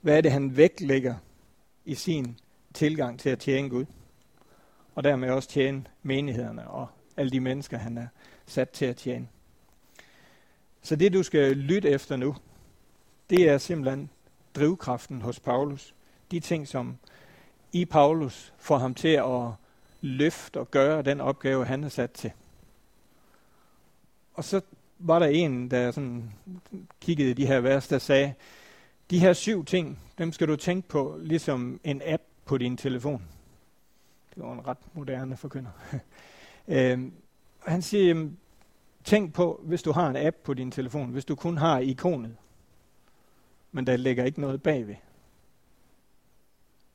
Hvad 0.00 0.16
er 0.16 0.20
det, 0.20 0.32
han 0.32 0.56
vægtlægger 0.56 1.14
i 1.84 1.94
sin 1.94 2.38
tilgang 2.74 3.20
til 3.20 3.30
at 3.30 3.38
tjene 3.38 3.68
Gud? 3.68 3.84
Og 4.94 5.04
dermed 5.04 5.30
også 5.30 5.48
tjene 5.48 5.84
menighederne 6.02 6.68
og 6.68 6.86
alle 7.16 7.30
de 7.30 7.40
mennesker, 7.40 7.78
han 7.78 7.98
er 7.98 8.06
sat 8.46 8.70
til 8.70 8.84
at 8.84 8.96
tjene. 8.96 9.28
Så 10.82 10.96
det, 10.96 11.12
du 11.12 11.22
skal 11.22 11.56
lytte 11.56 11.90
efter 11.90 12.16
nu, 12.16 12.36
det 13.30 13.48
er 13.48 13.58
simpelthen 13.58 14.10
drivkraften 14.54 15.22
hos 15.22 15.40
Paulus. 15.40 15.94
De 16.30 16.40
ting, 16.40 16.68
som 16.68 16.98
i 17.72 17.84
Paulus 17.84 18.52
får 18.58 18.78
ham 18.78 18.94
til 18.94 19.08
at 19.08 19.50
løfte 20.00 20.60
og 20.60 20.70
gøre 20.70 21.02
den 21.02 21.20
opgave, 21.20 21.64
han 21.64 21.84
er 21.84 21.88
sat 21.88 22.10
til. 22.10 22.32
Og 24.34 24.44
så 24.44 24.60
var 24.98 25.18
der 25.18 25.26
en, 25.26 25.70
der 25.70 25.90
sådan 25.90 26.32
kiggede 27.00 27.30
i 27.30 27.34
de 27.34 27.46
her 27.46 27.60
vers, 27.60 27.88
der 27.88 27.98
sagde, 27.98 28.34
de 29.10 29.18
her 29.18 29.32
syv 29.32 29.64
ting, 29.64 30.00
dem 30.18 30.32
skal 30.32 30.48
du 30.48 30.56
tænke 30.56 30.88
på 30.88 31.18
ligesom 31.20 31.80
en 31.84 32.02
app 32.04 32.22
på 32.44 32.58
din 32.58 32.76
telefon. 32.76 33.22
Det 34.34 34.42
var 34.42 34.52
en 34.52 34.66
ret 34.66 34.78
moderne 34.92 35.36
forkynder. 35.36 35.70
øhm, 36.68 37.12
han 37.66 37.82
siger, 37.82 38.28
tænk 39.04 39.34
på, 39.34 39.60
hvis 39.64 39.82
du 39.82 39.92
har 39.92 40.10
en 40.10 40.16
app 40.16 40.36
på 40.44 40.54
din 40.54 40.70
telefon, 40.70 41.10
hvis 41.10 41.24
du 41.24 41.34
kun 41.34 41.56
har 41.56 41.78
ikonet, 41.78 42.36
men 43.72 43.86
der 43.86 43.96
ligger 43.96 44.24
ikke 44.24 44.40
noget 44.40 44.62
bagved, 44.62 44.94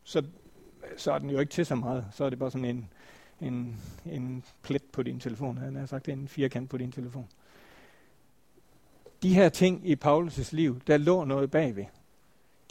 så, 0.03 0.23
så 0.97 1.11
er 1.11 1.19
den 1.19 1.29
jo 1.29 1.39
ikke 1.39 1.51
til 1.51 1.65
så 1.65 1.75
meget. 1.75 2.05
Så 2.11 2.25
er 2.25 2.29
det 2.29 2.39
bare 2.39 2.51
sådan 2.51 2.65
en, 2.65 2.89
en, 3.41 3.81
en 4.05 4.43
plet 4.61 4.83
på 4.83 5.03
din 5.03 5.19
telefon. 5.19 5.57
Han 5.57 5.75
har 5.75 5.85
sagt, 5.85 6.09
en 6.09 6.27
firkant 6.27 6.69
på 6.69 6.77
din 6.77 6.91
telefon. 6.91 7.27
De 9.23 9.33
her 9.33 9.49
ting 9.49 9.89
i 9.89 9.95
Paulus' 10.05 10.49
liv, 10.51 10.81
der 10.87 10.97
lå 10.97 11.23
noget 11.23 11.51
bagved. 11.51 11.85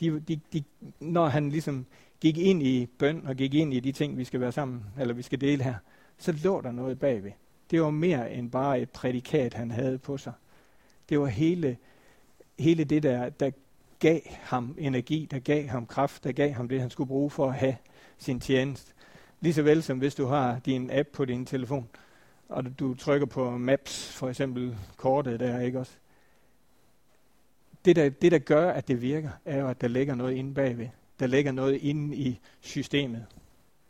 De, 0.01 0.21
de, 0.21 0.41
de, 0.53 0.65
når 1.01 1.29
han 1.29 1.51
ligesom 1.51 1.87
gik 2.21 2.39
ind 2.39 2.63
i 2.63 2.87
bøn 2.99 3.27
og 3.27 3.37
gik 3.37 3.55
ind 3.55 3.75
i 3.75 3.81
de 3.81 3.93
ting, 3.93 4.19
vi 4.19 4.25
skal 4.25 4.41
være 4.41 4.53
sammen, 4.53 4.85
eller 5.01 5.15
vi 5.15 5.23
skal 5.23 5.41
dele 5.41 5.65
her, 5.65 5.75
så 6.19 6.33
lå 6.33 6.61
der 6.61 6.73
noget 6.73 6.99
bagved. 6.99 7.33
Det 7.71 7.83
var 7.83 7.91
mere 7.91 8.33
end 8.33 8.51
bare 8.51 8.81
et 8.81 8.91
prædikat, 8.91 9.55
han 9.55 9.71
havde 9.71 9.99
på 9.99 10.19
sig. 10.19 10.33
Det 11.09 11.21
var 11.21 11.27
hele, 11.27 11.77
hele 12.59 12.85
det, 12.85 13.03
der, 13.03 13.29
der 13.29 13.51
gav 13.99 14.21
ham 14.25 14.75
energi, 14.79 15.29
der 15.31 15.39
gav 15.39 15.67
ham 15.67 15.87
kraft, 15.87 16.25
der 16.25 16.33
gav 16.33 16.53
ham 16.53 16.69
det, 16.69 16.81
han 16.81 16.91
skulle 16.91 17.09
bruge 17.09 17.31
for 17.31 17.49
at 17.49 17.55
have 17.55 17.77
sin 18.19 18.41
tjeneste. 18.41 18.93
Lige 19.41 19.65
vel 19.65 19.83
som 19.83 19.99
hvis 19.99 20.15
du 20.15 20.27
har 20.27 20.59
din 20.59 20.91
app 20.91 21.09
på 21.09 21.25
din 21.25 21.47
telefon, 21.47 21.89
og 22.49 22.79
du 22.79 22.95
trykker 22.95 23.27
på 23.27 23.51
Maps, 23.51 24.13
for 24.13 24.29
eksempel 24.29 24.77
kortet 24.97 25.41
der, 25.41 25.61
ikke 25.61 25.79
også? 25.79 25.93
Det 27.85 27.97
der, 27.97 28.09
det, 28.09 28.33
der 28.33 28.39
gør, 28.39 28.71
at 28.71 28.89
det 28.89 29.03
virker, 29.03 29.31
er 29.45 29.59
jo, 29.59 29.69
at 29.69 29.81
der 29.81 29.89
ligger 29.89 30.15
noget 30.15 30.35
inde 30.35 30.55
bagved. 30.55 30.89
Der 31.19 31.27
ligger 31.27 31.53
noget 31.53 31.75
inde 31.75 32.17
i 32.17 32.41
systemet. 32.61 33.27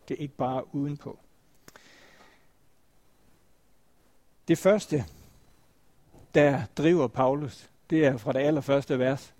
Det 0.09 0.17
er 0.17 0.23
ikke 0.23 0.37
bare 0.37 0.75
udenpå. 0.75 1.19
Det 4.49 4.59
første, 4.59 5.05
der 6.35 6.63
driver 6.77 7.07
Paulus, 7.07 7.71
det 7.91 8.07
er 8.07 8.17
fra 8.17 8.33
det 8.33 8.41
allerførste 8.41 8.99
vers. 8.99 9.35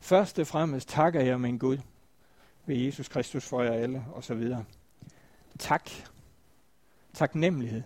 Først 0.00 0.38
og 0.38 0.46
fremmest 0.46 0.88
takker 0.88 1.20
jeg 1.20 1.40
min 1.40 1.58
Gud 1.58 1.78
ved 2.66 2.76
Jesus 2.76 3.08
Kristus 3.08 3.44
for 3.44 3.62
jer 3.62 3.72
alle, 3.72 4.04
og 4.12 4.24
så 4.24 4.34
videre. 4.34 4.64
Tak. 5.58 5.90
Taknemmelighed 7.14 7.82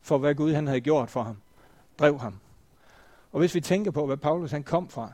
for, 0.00 0.18
hvad 0.18 0.34
Gud 0.34 0.52
han 0.52 0.66
havde 0.66 0.80
gjort 0.80 1.10
for 1.10 1.22
ham. 1.22 1.36
Drev 1.98 2.18
ham. 2.18 2.38
Og 3.32 3.38
hvis 3.38 3.54
vi 3.54 3.60
tænker 3.60 3.90
på, 3.90 4.06
hvad 4.06 4.16
Paulus 4.16 4.50
han 4.50 4.62
kom 4.62 4.88
fra, 4.88 5.12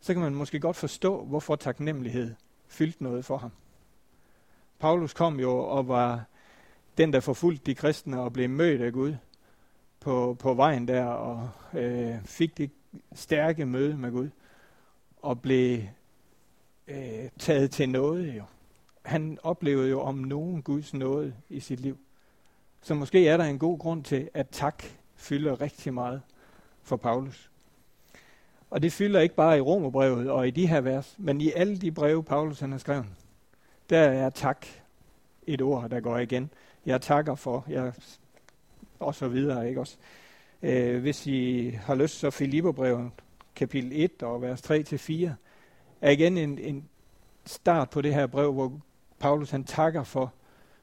så 0.00 0.12
kan 0.12 0.22
man 0.22 0.34
måske 0.34 0.60
godt 0.60 0.76
forstå, 0.76 1.24
hvorfor 1.24 1.56
taknemmelighed 1.56 2.34
fyldte 2.66 3.02
noget 3.02 3.24
for 3.24 3.36
ham. 3.36 3.50
Paulus 4.78 5.12
kom 5.12 5.40
jo 5.40 5.58
og 5.58 5.88
var 5.88 6.24
den, 6.98 7.12
der 7.12 7.20
forfulgte 7.20 7.66
de 7.66 7.74
kristne 7.74 8.20
og 8.20 8.32
blev 8.32 8.50
mødt 8.50 8.82
af 8.82 8.92
Gud 8.92 9.16
på, 10.00 10.36
på 10.38 10.54
vejen 10.54 10.88
der 10.88 11.04
og 11.04 11.50
øh, 11.74 12.24
fik 12.24 12.58
det 12.58 12.70
stærke 13.14 13.66
møde 13.66 13.96
med 13.96 14.10
Gud 14.10 14.30
og 15.22 15.40
blev 15.42 15.82
øh, 16.88 17.28
taget 17.38 17.70
til 17.70 17.88
noget 17.88 18.36
jo. 18.36 18.42
Han 19.06 19.38
oplevede 19.42 19.90
jo 19.90 20.00
om 20.00 20.14
nogen 20.14 20.62
Guds 20.62 20.94
nåde 20.94 21.34
i 21.48 21.60
sit 21.60 21.80
liv. 21.80 21.98
Så 22.82 22.94
måske 22.94 23.28
er 23.28 23.36
der 23.36 23.44
en 23.44 23.58
god 23.58 23.78
grund 23.78 24.04
til, 24.04 24.28
at 24.34 24.46
tak 24.50 24.82
fylder 25.14 25.60
rigtig 25.60 25.94
meget 25.94 26.22
for 26.82 26.96
Paulus. 26.96 27.50
Og 28.70 28.82
det 28.82 28.92
fylder 28.92 29.20
ikke 29.20 29.34
bare 29.34 29.58
i 29.58 29.60
Romerbrevet 29.60 30.30
og 30.30 30.48
i 30.48 30.50
de 30.50 30.66
her 30.66 30.80
vers, 30.80 31.14
men 31.18 31.40
i 31.40 31.52
alle 31.52 31.78
de 31.78 31.92
breve, 31.92 32.24
Paulus 32.24 32.60
han 32.60 32.72
har 32.72 32.78
skrevet. 32.78 33.06
Der 33.90 34.00
er 34.00 34.30
tak 34.30 34.66
et 35.46 35.62
ord, 35.62 35.90
der 35.90 36.00
går 36.00 36.18
igen. 36.18 36.50
Jeg 36.86 37.00
takker 37.00 37.34
for, 37.34 37.64
jeg 37.68 37.92
og 38.98 39.14
så 39.14 39.28
videre, 39.28 39.68
ikke 39.68 39.80
også? 39.80 39.96
Øh, 40.62 41.00
hvis 41.00 41.26
I 41.26 41.70
har 41.70 41.94
lyst, 41.94 42.18
så 42.18 42.30
Filipperbrevet, 42.30 43.10
kapitel 43.54 43.90
1 43.92 44.22
og 44.22 44.42
vers 44.42 44.70
3-4, 44.70 45.30
er 46.00 46.10
igen 46.10 46.38
en, 46.38 46.58
en 46.58 46.88
start 47.44 47.90
på 47.90 48.00
det 48.00 48.14
her 48.14 48.26
brev, 48.26 48.52
hvor 48.52 48.80
Paulus 49.18 49.50
han 49.50 49.64
takker 49.64 50.04
for, 50.04 50.34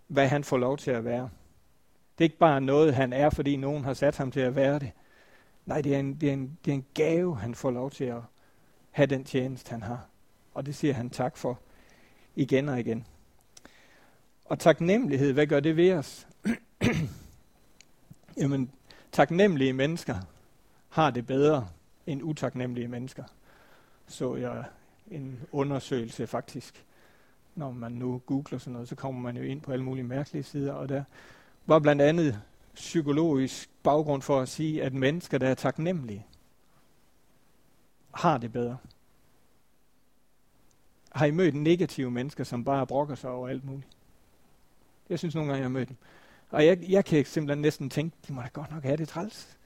hvad 0.07 0.27
han 0.27 0.43
får 0.43 0.57
lov 0.57 0.77
til 0.77 0.91
at 0.91 1.05
være. 1.05 1.29
Det 2.17 2.23
er 2.23 2.25
ikke 2.25 2.37
bare 2.37 2.61
noget, 2.61 2.95
han 2.95 3.13
er, 3.13 3.29
fordi 3.29 3.55
nogen 3.55 3.83
har 3.83 3.93
sat 3.93 4.17
ham 4.17 4.31
til 4.31 4.39
at 4.39 4.55
være 4.55 4.79
det. 4.79 4.91
Nej, 5.65 5.81
det 5.81 5.95
er 5.95 5.99
en, 5.99 6.15
det 6.15 6.29
er 6.29 6.33
en, 6.33 6.57
det 6.65 6.71
er 6.71 6.75
en 6.75 6.85
gave, 6.93 7.37
han 7.37 7.55
får 7.55 7.71
lov 7.71 7.91
til 7.91 8.05
at 8.05 8.21
have 8.91 9.05
den 9.05 9.23
tjeneste, 9.23 9.71
han 9.71 9.83
har. 9.83 10.07
Og 10.53 10.65
det 10.65 10.75
siger 10.75 10.93
han 10.93 11.09
tak 11.09 11.37
for 11.37 11.59
igen 12.35 12.69
og 12.69 12.79
igen. 12.79 13.07
Og 14.45 14.59
taknemmelighed, 14.59 15.33
hvad 15.33 15.47
gør 15.47 15.59
det 15.59 15.77
ved 15.77 15.93
os? 15.93 16.27
Jamen, 18.41 18.71
taknemmelige 19.11 19.73
mennesker 19.73 20.15
har 20.89 21.11
det 21.11 21.25
bedre 21.25 21.67
end 22.07 22.23
utaknemmelige 22.23 22.87
mennesker. 22.87 23.23
Så 24.07 24.35
jeg 24.35 24.63
en 25.07 25.39
undersøgelse 25.51 26.27
faktisk. 26.27 26.85
Når 27.55 27.71
man 27.71 27.91
nu 27.91 28.21
googler 28.25 28.59
sådan 28.59 28.73
noget, 28.73 28.89
så 28.89 28.95
kommer 28.95 29.21
man 29.21 29.37
jo 29.37 29.43
ind 29.43 29.61
på 29.61 29.71
alle 29.71 29.85
mulige 29.85 30.03
mærkelige 30.03 30.43
sider, 30.43 30.73
og 30.73 30.89
der 30.89 31.03
var 31.65 31.79
blandt 31.79 32.01
andet 32.01 32.41
psykologisk 32.73 33.69
baggrund 33.83 34.21
for 34.21 34.39
at 34.39 34.49
sige, 34.49 34.83
at 34.83 34.93
mennesker, 34.93 35.37
der 35.37 35.47
er 35.47 35.53
taknemmelige, 35.53 36.25
har 38.13 38.37
det 38.37 38.51
bedre. 38.51 38.77
Har 41.11 41.25
I 41.25 41.31
mødt 41.31 41.55
negative 41.55 42.11
mennesker, 42.11 42.43
som 42.43 42.63
bare 42.63 42.87
brokker 42.87 43.15
sig 43.15 43.29
over 43.29 43.47
alt 43.47 43.65
muligt? 43.65 43.87
Jeg 45.09 45.19
synes 45.19 45.35
nogle 45.35 45.47
gange, 45.47 45.57
jeg 45.57 45.65
har 45.65 45.69
mødt 45.69 45.89
dem. 45.89 45.97
Og 46.49 46.65
jeg, 46.65 46.89
jeg 46.89 47.05
kan 47.05 47.25
simpelthen 47.25 47.61
næsten 47.61 47.89
tænke, 47.89 48.17
de 48.27 48.33
må 48.33 48.41
da 48.41 48.47
godt 48.53 48.71
nok 48.71 48.83
have 48.83 48.97
det 48.97 49.07
træls. 49.07 49.57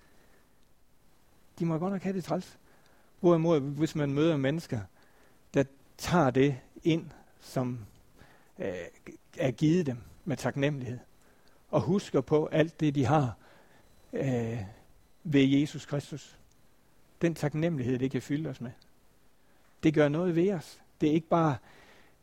De 1.60 1.66
må 1.66 1.78
godt 1.78 1.94
nok 1.94 2.02
have 2.02 2.16
det 2.16 2.24
træls. 2.24 2.58
Hvorimod, 3.20 3.60
hvis 3.60 3.96
man 3.96 4.14
møder 4.14 4.38
mennesker, 4.38 4.80
der 5.54 5.64
tager 5.98 6.30
det 6.30 6.58
ind, 6.84 7.12
som 7.48 7.80
øh, 8.60 8.74
er 9.38 9.52
givet 9.52 9.86
dem 9.86 9.98
med 10.26 10.38
taknemmelighed, 10.38 11.00
og 11.70 11.82
husker 11.82 12.22
på 12.22 12.46
alt 12.46 12.80
det, 12.80 12.96
de 12.96 13.06
har 13.06 13.36
øh, 14.14 14.60
ved 15.24 15.44
Jesus 15.44 15.86
Kristus. 15.86 16.40
Den 17.22 17.36
taknemmelighed, 17.36 18.00
det 18.00 18.12
kan 18.12 18.22
fylde 18.22 18.50
os 18.50 18.62
med. 18.62 18.72
Det 19.84 19.94
gør 19.94 20.08
noget 20.10 20.36
ved 20.36 20.54
os. 20.54 20.82
Det 21.02 21.10
er 21.10 21.14
ikke 21.14 21.28
bare, 21.28 21.58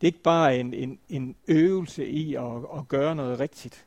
det 0.00 0.06
er 0.06 0.08
ikke 0.08 0.22
bare 0.22 0.58
en, 0.58 0.74
en, 0.74 0.98
en 1.08 1.36
øvelse 1.48 2.06
i 2.06 2.34
at, 2.34 2.56
at 2.76 2.88
gøre 2.88 3.14
noget 3.14 3.40
rigtigt 3.40 3.86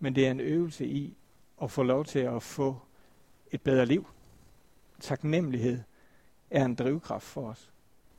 men 0.00 0.14
det 0.14 0.26
er 0.26 0.30
en 0.30 0.40
øvelse 0.40 0.86
i 0.86 1.16
at 1.62 1.70
få 1.70 1.82
lov 1.82 2.04
til 2.04 2.18
at 2.18 2.42
få 2.42 2.78
et 3.52 3.62
bedre 3.62 3.86
liv. 3.86 4.06
Taknemmelighed 5.00 5.80
er 6.50 6.64
en 6.64 6.74
drivkraft 6.74 7.24
for 7.24 7.48
os. 7.48 7.70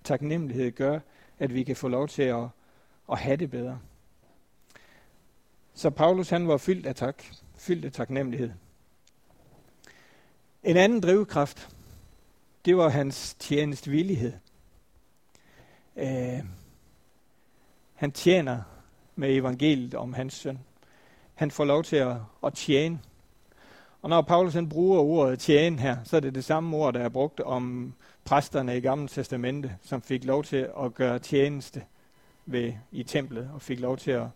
Taknemmelighed 0.04 0.72
gør, 0.72 1.00
at 1.42 1.54
vi 1.54 1.64
kan 1.64 1.76
få 1.76 1.88
lov 1.88 2.08
til 2.08 2.24
at, 2.24 2.48
at 3.12 3.20
have 3.20 3.38
det 3.38 3.52
bedre. 3.52 3.80
Så 5.74 5.90
Paulus 5.90 6.30
han 6.30 6.48
var 6.48 6.58
fyldt 6.58 6.86
af 6.86 6.96
tak, 6.96 7.24
fyldt 7.56 7.86
af 7.86 7.92
taknemmelighed. 7.92 8.52
En 10.64 10.78
anden 10.78 11.02
drivkraft, 11.02 11.70
det 12.66 12.78
var 12.78 12.90
hans 12.90 13.34
tjenestvillighed. 13.40 14.34
Øh, 15.96 16.40
han 17.94 18.12
tjener 18.12 18.62
med 19.16 19.36
evangeliet 19.36 19.94
om 19.94 20.14
hans 20.14 20.34
søn 20.34 20.60
han 21.42 21.52
får 21.52 21.66
lov 21.66 21.84
til 21.84 21.96
at, 21.96 22.18
at 22.46 22.54
tjene. 22.54 23.00
Og 24.02 24.10
når 24.10 24.22
Paulus 24.22 24.54
han 24.54 24.70
bruger 24.70 25.00
ordet 25.00 25.40
tjene 25.40 25.80
her, 25.80 25.98
så 26.04 26.16
er 26.16 26.20
det 26.20 26.36
det 26.36 26.44
samme 26.44 26.78
ord, 26.78 26.94
der 26.94 27.00
er 27.00 27.10
brugt 27.10 27.40
om 27.40 27.94
præsterne 28.26 28.78
i 28.78 28.82
Gamle 28.82 29.08
Testamente, 29.08 29.78
som 29.82 30.02
fik 30.02 30.24
lov 30.24 30.44
til 30.44 30.70
at 30.84 30.94
gøre 30.94 31.20
tjeneste 31.20 31.84
ved, 32.46 32.74
i 32.92 33.04
templet, 33.04 33.50
og 33.54 33.62
fik 33.62 33.80
lov 33.80 33.98
til 33.98 34.12
at, 34.12 34.28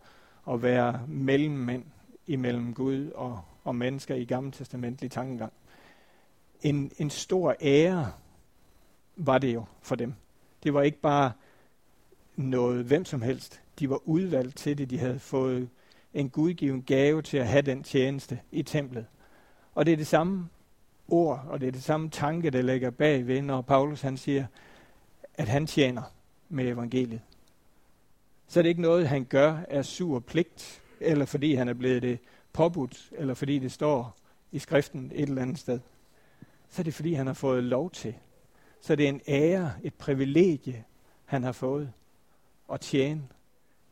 at 0.49 0.61
være 0.63 1.01
mellemmænd 1.07 1.83
imellem 2.27 2.73
Gud 2.73 3.11
og, 3.11 3.41
og 3.63 3.75
mennesker 3.75 4.15
i 4.15 4.25
Gamle 4.25 4.51
Testamentlige 4.51 5.09
tankegang. 5.09 5.53
En, 6.61 6.91
en 6.97 7.09
stor 7.09 7.55
ære 7.61 8.11
var 9.15 9.37
det 9.37 9.53
jo 9.53 9.65
for 9.81 9.95
dem. 9.95 10.13
Det 10.63 10.73
var 10.73 10.81
ikke 10.81 11.01
bare 11.01 11.31
noget 12.35 12.85
hvem 12.85 13.05
som 13.05 13.21
helst. 13.21 13.61
De 13.79 13.89
var 13.89 14.07
udvalgt 14.07 14.57
til 14.57 14.77
det. 14.77 14.89
De 14.89 14.99
havde 14.99 15.19
fået 15.19 15.69
en 16.13 16.29
gudgiven 16.29 16.81
gave 16.81 17.21
til 17.21 17.37
at 17.37 17.47
have 17.47 17.61
den 17.61 17.83
tjeneste 17.83 18.39
i 18.51 18.63
templet. 18.63 19.05
Og 19.75 19.85
det 19.85 19.91
er 19.91 19.97
det 19.97 20.07
samme 20.07 20.49
ord, 21.07 21.45
og 21.47 21.61
det 21.61 21.67
er 21.67 21.71
det 21.71 21.83
samme 21.83 22.09
tanke, 22.09 22.49
der 22.49 22.61
ligger 22.61 22.89
bagved, 22.89 23.41
når 23.41 23.61
Paulus 23.61 24.01
han 24.01 24.17
siger, 24.17 24.45
at 25.33 25.47
han 25.47 25.67
tjener 25.67 26.01
med 26.49 26.67
evangeliet. 26.67 27.21
Så 28.47 28.59
er 28.59 28.61
det 28.61 28.69
ikke 28.69 28.81
noget, 28.81 29.07
han 29.07 29.25
gør 29.25 29.57
af 29.69 29.85
sur 29.85 30.19
pligt, 30.19 30.81
eller 30.99 31.25
fordi 31.25 31.55
han 31.55 31.67
er 31.67 31.73
blevet 31.73 32.01
det 32.01 32.19
påbudt, 32.53 33.09
eller 33.11 33.33
fordi 33.33 33.59
det 33.59 33.71
står 33.71 34.15
i 34.51 34.59
skriften 34.59 35.11
et 35.15 35.29
eller 35.29 35.41
andet 35.41 35.59
sted. 35.59 35.79
Så 36.69 36.81
er 36.81 36.83
det 36.83 36.93
fordi, 36.93 37.13
han 37.13 37.27
har 37.27 37.33
fået 37.33 37.63
lov 37.63 37.91
til. 37.91 38.15
Så 38.81 38.95
det 38.95 39.05
er 39.05 39.09
en 39.09 39.21
ære, 39.27 39.73
et 39.83 39.93
privilegie, 39.93 40.83
han 41.25 41.43
har 41.43 41.51
fået 41.51 41.91
at 42.73 42.81
tjene 42.81 43.27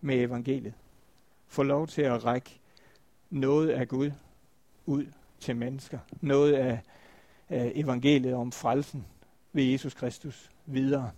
med 0.02 0.16
evangeliet. 0.16 0.74
Få 1.48 1.64
lov 1.64 1.88
til 1.88 2.02
at 2.02 2.26
række 2.26 2.60
noget 3.30 3.70
af 3.70 3.88
Gud 3.88 4.12
ud 4.86 5.06
til 5.40 5.56
mennesker. 5.56 6.00
Noget 6.22 6.54
af, 6.54 6.80
af 7.50 7.72
evangeliet 7.76 8.34
om 8.34 8.52
frelsen 8.52 9.06
ved 9.54 9.64
Jesus 9.64 9.94
Kristus 9.94 10.50
videre. 10.66 11.12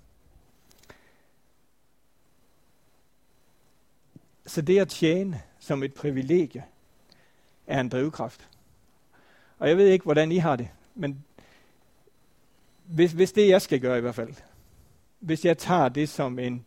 Så 4.46 4.62
det 4.62 4.80
at 4.80 4.90
tjene 4.90 5.42
som 5.60 5.84
et 5.84 5.94
privilegie 5.94 6.64
er 7.68 7.80
en 7.80 7.90
drivkraft. 7.90 8.50
Og 9.60 9.70
jeg 9.70 9.78
ved 9.78 9.88
ikke, 9.88 10.04
hvordan 10.04 10.32
I 10.32 10.38
har 10.38 10.56
det, 10.56 10.70
men 10.96 11.26
hvis, 12.86 13.12
hvis 13.12 13.32
det 13.32 13.50
jeg 13.50 13.62
skal 13.62 13.80
gøre 13.80 13.98
i 13.98 14.02
hvert 14.02 14.16
fald, 14.16 14.34
hvis 15.20 15.46
jeg 15.46 15.58
tager 15.58 15.90
det 15.90 16.10
som 16.10 16.40
en, 16.40 16.66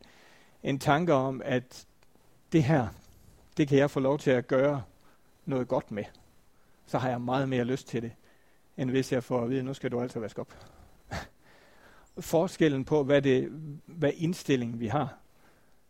en 0.63 0.79
tanke 0.79 1.15
om, 1.15 1.43
at 1.45 1.87
det 2.53 2.63
her, 2.63 2.89
det 3.57 3.69
kan 3.69 3.79
jeg 3.79 3.91
få 3.91 4.01
lov 4.01 4.19
til 4.19 4.31
at 4.31 4.49
gøre 4.49 4.83
noget 5.45 5.69
godt 5.69 5.91
med, 5.91 6.05
så 6.87 6.99
har 6.99 7.09
jeg 7.09 7.21
meget 7.21 7.49
mere 7.49 7.65
lyst 7.65 7.89
til 7.89 8.03
det, 8.03 8.13
end 8.79 8.91
hvis 8.91 9.13
jeg 9.13 9.25
får 9.25 9.43
at 9.43 9.51
vide, 9.51 9.63
nu 9.63 9.75
skal 9.75 9.91
du 9.91 10.01
altså 10.01 10.21
vaske 10.21 10.41
op. 10.41 10.55
Forskellen 12.21 12.85
på, 12.85 13.05
hvad, 13.05 13.23
det, 13.23 13.49
hvad 13.87 14.13
indstilling 14.17 14.81
vi 14.81 14.87
har 14.87 15.19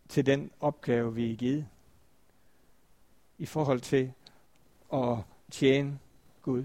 til 0.09 0.27
den 0.27 0.51
opgave, 0.61 1.15
vi 1.15 1.33
er 1.33 1.37
givet, 1.37 1.67
i 3.39 3.47
forhold 3.47 3.81
til 3.81 4.13
at 4.93 5.17
tjene 5.51 5.99
Gud, 6.43 6.65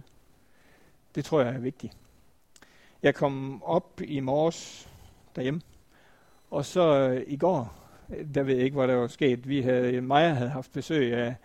det 1.15 1.25
tror 1.25 1.41
jeg 1.41 1.55
er 1.55 1.59
vigtigt. 1.59 1.97
Jeg 3.03 3.15
kom 3.15 3.63
op 3.63 4.01
i 4.01 4.19
morges 4.19 4.89
derhjemme, 5.35 5.61
og 6.51 6.65
så 6.65 7.09
øh, 7.09 7.23
i 7.27 7.37
går, 7.37 7.75
øh, 8.09 8.33
der 8.33 8.43
ved 8.43 8.55
jeg 8.55 8.63
ikke, 8.63 8.77
hvad 8.77 8.87
der 8.87 8.95
var 8.95 9.07
sket. 9.07 9.47
Vi 9.47 9.61
havde, 9.61 10.01
Maja 10.01 10.33
havde 10.33 10.49
haft 10.49 10.71
besøg 10.71 11.13
af 11.13 11.35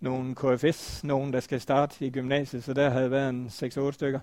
nogle 0.00 0.34
KFS, 0.34 1.04
nogen 1.04 1.32
der 1.32 1.40
skal 1.40 1.60
starte 1.60 2.06
i 2.06 2.10
gymnasiet, 2.10 2.64
så 2.64 2.74
der 2.74 2.90
havde 2.90 3.10
været 3.10 3.30
en 3.30 3.46
6-8 3.46 3.90
stykker. 3.90 4.20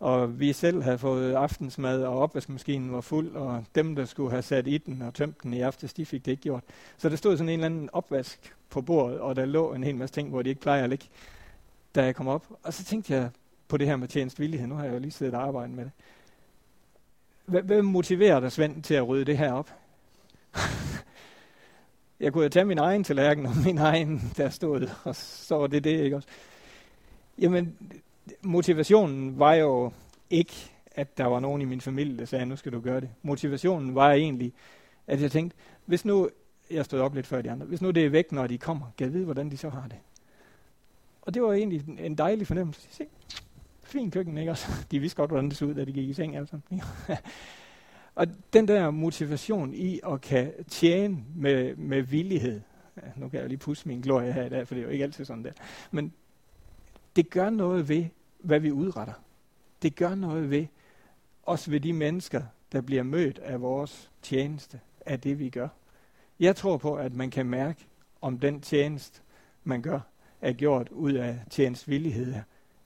Og 0.00 0.40
vi 0.40 0.52
selv 0.52 0.82
havde 0.82 0.98
fået 0.98 1.34
aftensmad, 1.34 2.02
og 2.02 2.18
opvaskemaskinen 2.18 2.92
var 2.92 3.00
fuld, 3.00 3.36
og 3.36 3.64
dem, 3.74 3.96
der 3.96 4.04
skulle 4.04 4.30
have 4.30 4.42
sat 4.42 4.66
i 4.66 4.78
den 4.78 5.02
og 5.02 5.14
tømt 5.14 5.42
den 5.42 5.54
i 5.54 5.60
aftes, 5.60 5.94
de 5.94 6.06
fik 6.06 6.24
det 6.24 6.30
ikke 6.30 6.42
gjort. 6.42 6.62
Så 6.96 7.08
der 7.08 7.16
stod 7.16 7.36
sådan 7.36 7.48
en 7.48 7.52
eller 7.52 7.66
anden 7.66 7.90
opvask 7.92 8.54
på 8.70 8.80
bordet, 8.82 9.20
og 9.20 9.36
der 9.36 9.44
lå 9.44 9.74
en 9.74 9.84
hel 9.84 9.96
masse 9.96 10.14
ting, 10.14 10.28
hvor 10.28 10.42
de 10.42 10.48
ikke 10.48 10.60
plejer 10.60 10.84
at 10.84 10.90
ligge, 10.90 11.04
da 11.94 12.04
jeg 12.04 12.14
kom 12.16 12.28
op. 12.28 12.46
Og 12.62 12.74
så 12.74 12.84
tænkte 12.84 13.14
jeg 13.14 13.30
på 13.68 13.76
det 13.76 13.86
her 13.86 13.96
med 13.96 14.08
tjenestvillighed. 14.08 14.68
Nu 14.68 14.74
har 14.74 14.84
jeg 14.84 14.94
jo 14.94 14.98
lige 14.98 15.10
siddet 15.10 15.34
og 15.34 15.42
arbejdet 15.42 15.76
med 15.76 15.84
det. 15.84 15.92
Hvad 17.64 17.82
motiverer 17.82 18.40
dig, 18.40 18.52
Svend, 18.52 18.82
til 18.82 18.94
at 18.94 19.08
rydde 19.08 19.24
det 19.24 19.38
her 19.38 19.52
op? 19.52 19.70
Jeg 22.20 22.32
kunne 22.32 22.44
jo 22.44 22.48
tage 22.48 22.64
min 22.64 22.78
egen 22.78 23.04
tallerken 23.04 23.46
og 23.46 23.52
min 23.64 23.78
egen, 23.78 24.32
der 24.36 24.48
stod, 24.48 24.90
og 25.04 25.16
så 25.16 25.56
var 25.56 25.66
det 25.66 25.84
det, 25.84 26.04
ikke 26.04 26.16
også? 26.16 26.28
Jamen, 27.38 27.76
motivationen 28.42 29.38
var 29.38 29.54
jo 29.54 29.92
ikke, 30.30 30.72
at 30.90 31.18
der 31.18 31.24
var 31.24 31.40
nogen 31.40 31.62
i 31.62 31.64
min 31.64 31.80
familie, 31.80 32.18
der 32.18 32.24
sagde, 32.24 32.46
nu 32.46 32.56
skal 32.56 32.72
du 32.72 32.80
gøre 32.80 33.00
det. 33.00 33.10
Motivationen 33.22 33.94
var 33.94 34.12
egentlig, 34.12 34.52
at 35.06 35.22
jeg 35.22 35.30
tænkte, 35.30 35.56
hvis 35.86 36.04
nu, 36.04 36.30
jeg 36.70 36.84
stod 36.84 37.00
op 37.00 37.14
lidt 37.14 37.26
før 37.26 37.42
de 37.42 37.50
andre, 37.50 37.66
hvis 37.66 37.82
nu 37.82 37.90
det 37.90 38.04
er 38.04 38.10
væk, 38.10 38.32
når 38.32 38.46
de 38.46 38.58
kommer, 38.58 38.86
kan 38.98 39.04
jeg 39.04 39.14
vide, 39.14 39.24
hvordan 39.24 39.50
de 39.50 39.56
så 39.56 39.68
har 39.68 39.88
det. 39.88 39.98
Og 41.22 41.34
det 41.34 41.42
var 41.42 41.52
egentlig 41.52 41.84
en 41.98 42.14
dejlig 42.14 42.46
fornemmelse. 42.46 42.88
Se, 42.90 43.06
fin 43.82 44.10
køkken, 44.10 44.38
ikke 44.38 44.50
også? 44.50 44.66
De 44.90 44.98
vidste 44.98 45.16
godt, 45.16 45.30
hvordan 45.30 45.48
det 45.48 45.56
så 45.56 45.64
ud, 45.64 45.74
da 45.74 45.84
de 45.84 45.92
gik 45.92 46.08
i 46.08 46.12
seng, 46.12 46.36
altså 46.36 46.58
og 48.16 48.26
den 48.52 48.68
der 48.68 48.90
motivation 48.90 49.74
i 49.74 50.00
at 50.06 50.20
kan 50.20 50.52
tjene 50.68 51.24
med, 51.34 51.76
med 51.76 52.02
villighed, 52.02 52.60
ja, 52.96 53.02
nu 53.16 53.28
kan 53.28 53.36
jeg 53.36 53.44
jo 53.44 53.48
lige 53.48 53.58
pusse 53.58 53.88
min 53.88 54.00
glorie 54.00 54.32
her 54.32 54.44
i 54.44 54.48
dag, 54.48 54.68
for 54.68 54.74
det 54.74 54.80
er 54.80 54.84
jo 54.84 54.90
ikke 54.92 55.04
altid 55.04 55.24
sådan 55.24 55.44
der, 55.44 55.52
men 55.90 56.12
det 57.16 57.30
gør 57.30 57.50
noget 57.50 57.88
ved, 57.88 58.04
hvad 58.38 58.60
vi 58.60 58.72
udretter. 58.72 59.14
Det 59.82 59.96
gør 59.96 60.14
noget 60.14 60.50
ved, 60.50 60.66
også 61.42 61.70
ved 61.70 61.80
de 61.80 61.92
mennesker, 61.92 62.42
der 62.72 62.80
bliver 62.80 63.02
mødt 63.02 63.38
af 63.38 63.60
vores 63.60 64.10
tjeneste, 64.22 64.80
af 65.06 65.20
det 65.20 65.38
vi 65.38 65.50
gør. 65.50 65.68
Jeg 66.40 66.56
tror 66.56 66.76
på, 66.76 66.94
at 66.94 67.14
man 67.14 67.30
kan 67.30 67.46
mærke, 67.46 67.86
om 68.20 68.38
den 68.38 68.60
tjeneste, 68.60 69.20
man 69.64 69.82
gør, 69.82 70.00
er 70.40 70.52
gjort 70.52 70.88
ud 70.88 71.12
af 71.12 71.40
tjenestvillighed, 71.50 72.34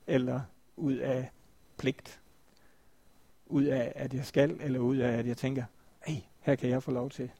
eller 0.07 0.40
ud 0.77 0.95
af 0.95 1.31
pligt. 1.77 2.21
Ud 3.51 3.65
af, 3.65 3.93
at 3.97 4.15
jeg 4.15 4.27
skal, 4.27 4.57
eller 4.61 4.79
ud 4.79 4.97
af, 4.97 5.13
at 5.19 5.27
jeg 5.27 5.37
tænker, 5.37 5.65
hey, 6.07 6.17
her 6.41 6.55
kan 6.55 6.71
jeg 6.71 6.83
få 6.83 6.91
lov 6.91 7.11
til 7.11 7.31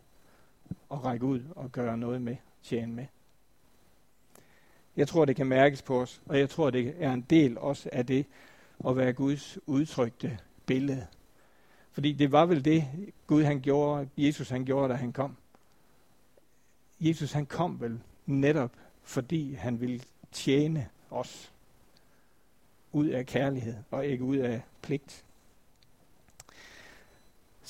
at 0.91 1.05
række 1.05 1.25
ud 1.25 1.41
og 1.51 1.73
gøre 1.73 1.99
noget 1.99 2.23
med, 2.23 2.37
tjene 2.63 2.93
med. 2.93 3.07
Jeg 4.97 5.09
tror, 5.09 5.25
det 5.25 5.37
kan 5.37 5.47
mærkes 5.47 5.83
på 5.83 6.01
os, 6.01 6.23
og 6.27 6.39
jeg 6.39 6.51
tror, 6.51 6.71
det 6.71 6.95
er 6.99 7.13
en 7.13 7.27
del 7.31 7.59
også 7.59 7.89
af 7.93 8.07
det 8.07 8.27
at 8.89 8.97
være 8.97 9.13
Guds 9.13 9.59
udtrykte 9.67 10.39
billede. 10.67 11.07
Fordi 11.93 12.13
det 12.13 12.33
var 12.33 12.47
vel 12.47 12.65
det, 12.65 12.85
Gud 13.27 13.43
han 13.43 13.61
gjorde, 13.61 14.09
Jesus 14.17 14.49
han 14.49 14.65
gjorde, 14.65 14.93
da 14.93 14.95
han 14.95 15.13
kom. 15.13 15.37
Jesus 17.01 17.33
han 17.33 17.47
kom 17.47 17.81
vel 17.81 18.01
netop, 18.27 18.71
fordi 19.03 19.55
han 19.55 19.81
ville 19.81 20.01
tjene 20.33 20.89
os 21.11 21.53
ud 22.93 23.07
af 23.07 23.27
kærlighed 23.27 23.75
og 23.91 24.07
ikke 24.07 24.25
ud 24.25 24.37
af 24.37 24.63
pligt. 24.83 25.25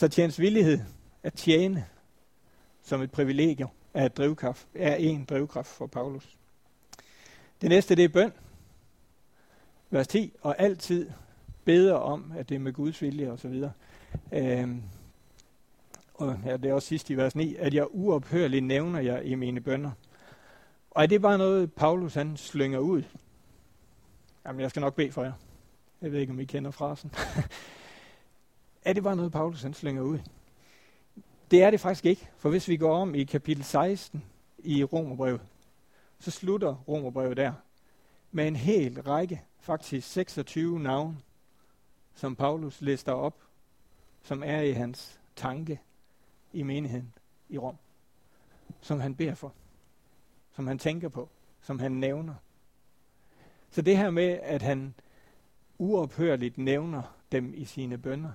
Så 0.01 0.09
tjenesvillighed 0.09 0.79
at 1.23 1.35
tjene 1.35 1.87
som 2.83 3.03
et 3.03 3.11
privilegium 3.11 3.71
er, 3.95 4.07
et 4.07 4.17
drivkraft, 4.17 4.67
er 4.75 4.95
en 4.95 5.25
drivkraft 5.25 5.69
for 5.69 5.87
Paulus. 5.87 6.39
Det 7.61 7.69
næste, 7.69 7.95
det 7.95 8.05
er 8.05 8.09
bøn. 8.09 8.33
Vers 9.91 10.09
10, 10.09 10.33
og 10.41 10.61
altid 10.61 11.11
beder 11.65 11.95
om, 11.95 12.33
at 12.37 12.49
det 12.49 12.55
er 12.55 12.59
med 12.59 12.73
Guds 12.73 13.03
vilje 13.03 13.31
osv. 13.31 13.65
Øhm, 14.33 14.83
og 16.15 16.39
ja, 16.47 16.57
det 16.57 16.71
er 16.71 16.75
også 16.75 16.89
sidst 16.89 17.11
i 17.11 17.17
vers 17.17 17.37
9, 17.37 17.55
at 17.55 17.75
jeg 17.75 17.87
uophørligt 17.91 18.65
nævner 18.65 19.01
jer 19.01 19.21
i 19.21 19.35
mine 19.35 19.61
bønder. 19.61 19.91
Og 20.91 21.03
er 21.03 21.07
det 21.07 21.23
bare 21.23 21.39
noget, 21.39 21.73
Paulus 21.73 22.15
han 22.15 22.37
slynger 22.37 22.79
ud? 22.79 23.03
Jamen, 24.47 24.61
jeg 24.61 24.71
skal 24.71 24.81
nok 24.81 24.95
bede 24.95 25.13
for 25.13 25.25
jer. 25.25 25.33
Jeg 26.03 26.13
ved 26.13 26.21
ikke, 26.21 26.33
om 26.33 26.41
I 26.41 26.45
kender 26.45 26.71
frasen. 26.71 27.13
er 28.83 28.93
det 28.93 29.03
bare 29.03 29.17
noget, 29.17 29.33
Paulus 29.33 29.63
han 29.63 29.75
slynger 29.75 30.03
ud? 30.03 30.19
Det 31.51 31.63
er 31.63 31.71
det 31.71 31.81
faktisk 31.81 32.07
ikke, 32.07 32.29
for 32.37 32.51
hvis 32.51 32.69
vi 32.69 32.77
går 32.77 32.97
om 32.97 33.15
i 33.15 33.25
kapitel 33.25 33.65
16 33.65 34.25
i 34.59 34.85
Romerbrevet, 34.85 35.41
så 36.19 36.31
slutter 36.31 36.75
Romerbrevet 36.89 37.37
der 37.37 37.53
med 38.31 38.49
en 38.49 38.57
hel 38.57 39.03
række, 39.03 39.43
faktisk 39.61 40.09
26 40.09 40.81
navne, 40.81 41.17
som 42.15 42.37
Paulus 42.37 42.81
lister 42.81 43.13
op, 43.13 43.43
som 44.23 44.43
er 44.47 44.61
i 44.61 44.73
hans 44.73 45.21
tanke 45.37 45.81
i 46.53 46.63
menigheden 46.63 47.13
i 47.49 47.59
Rom, 47.59 47.77
som 48.81 49.01
han 49.01 49.15
beder 49.15 49.35
for, 49.35 49.53
som 50.53 50.67
han 50.67 50.79
tænker 50.79 51.09
på, 51.09 51.29
som 51.63 51.79
han 51.79 51.93
nævner. 51.93 52.35
Så 53.71 53.83
det 53.83 53.97
her 53.97 54.11
med, 54.11 54.39
at 54.43 54.63
han 54.63 54.95
uophørligt 55.79 56.59
nævner 56.59 57.03
dem 57.33 57.55
i 57.55 57.65
sine 57.65 57.99
bønder, 57.99 58.33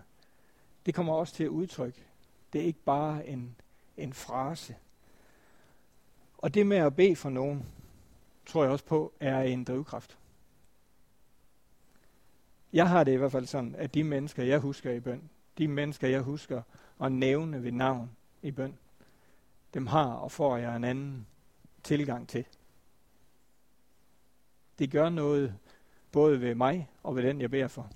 det 0.86 0.96
kommer 0.96 1.14
også 1.14 1.34
til 1.34 1.44
at 1.44 1.50
udtrykke. 1.50 2.04
Det 2.54 2.62
er 2.62 2.66
ikke 2.66 2.84
bare 2.86 3.28
en, 3.28 3.56
en 3.98 4.14
frase. 4.14 4.76
Og 6.38 6.54
det 6.54 6.68
med 6.68 6.78
at 6.78 6.96
bede 6.96 7.16
for 7.16 7.30
nogen, 7.30 7.66
tror 8.46 8.64
jeg 8.64 8.72
også 8.72 8.86
på, 8.86 9.14
er 9.20 9.42
en 9.42 9.64
drivkraft. 9.64 10.18
Jeg 12.74 12.90
har 12.90 13.04
det 13.04 13.12
i 13.12 13.16
hvert 13.16 13.32
fald 13.32 13.46
sådan, 13.46 13.76
at 13.76 13.94
de 13.94 14.04
mennesker, 14.04 14.44
jeg 14.44 14.60
husker 14.60 14.92
i 14.92 15.00
bøn, 15.00 15.30
de 15.58 15.68
mennesker, 15.68 16.08
jeg 16.08 16.22
husker 16.22 16.62
at 17.02 17.12
nævne 17.12 17.64
ved 17.64 17.72
navn 17.72 18.12
i 18.42 18.52
bøn, 18.52 18.78
dem 19.74 19.88
har 19.88 20.14
og 20.14 20.32
får 20.32 20.58
jeg 20.58 20.76
en 20.76 20.84
anden 20.84 21.28
tilgang 21.84 22.30
til, 22.30 22.46
Det 24.80 24.92
gør 24.92 25.10
noget 25.10 25.56
både 26.12 26.42
ved 26.42 26.56
mig 26.56 26.90
og 27.04 27.16
ved 27.16 27.24
den, 27.24 27.42
jeg 27.42 27.52
beder 27.52 27.68
for. 27.68 27.90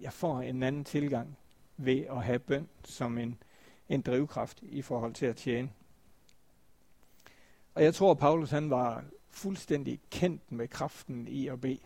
Jeg 0.00 0.12
får 0.12 0.40
en 0.40 0.62
anden 0.62 0.84
tilgang 0.84 1.36
ved 1.76 2.04
at 2.10 2.22
have 2.22 2.38
bøn 2.38 2.68
som 2.84 3.18
en, 3.18 3.42
en 3.88 4.00
drivkraft 4.00 4.58
i 4.62 4.82
forhold 4.82 5.14
til 5.14 5.26
at 5.26 5.36
tjene. 5.36 5.70
Og 7.74 7.84
jeg 7.84 7.94
tror, 7.94 8.10
at 8.10 8.18
Paulus 8.18 8.50
han 8.50 8.70
var 8.70 9.04
fuldstændig 9.30 10.00
kendt 10.10 10.52
med 10.52 10.68
kraften 10.68 11.28
i 11.28 11.48
at 11.48 11.60
bede. 11.60 11.78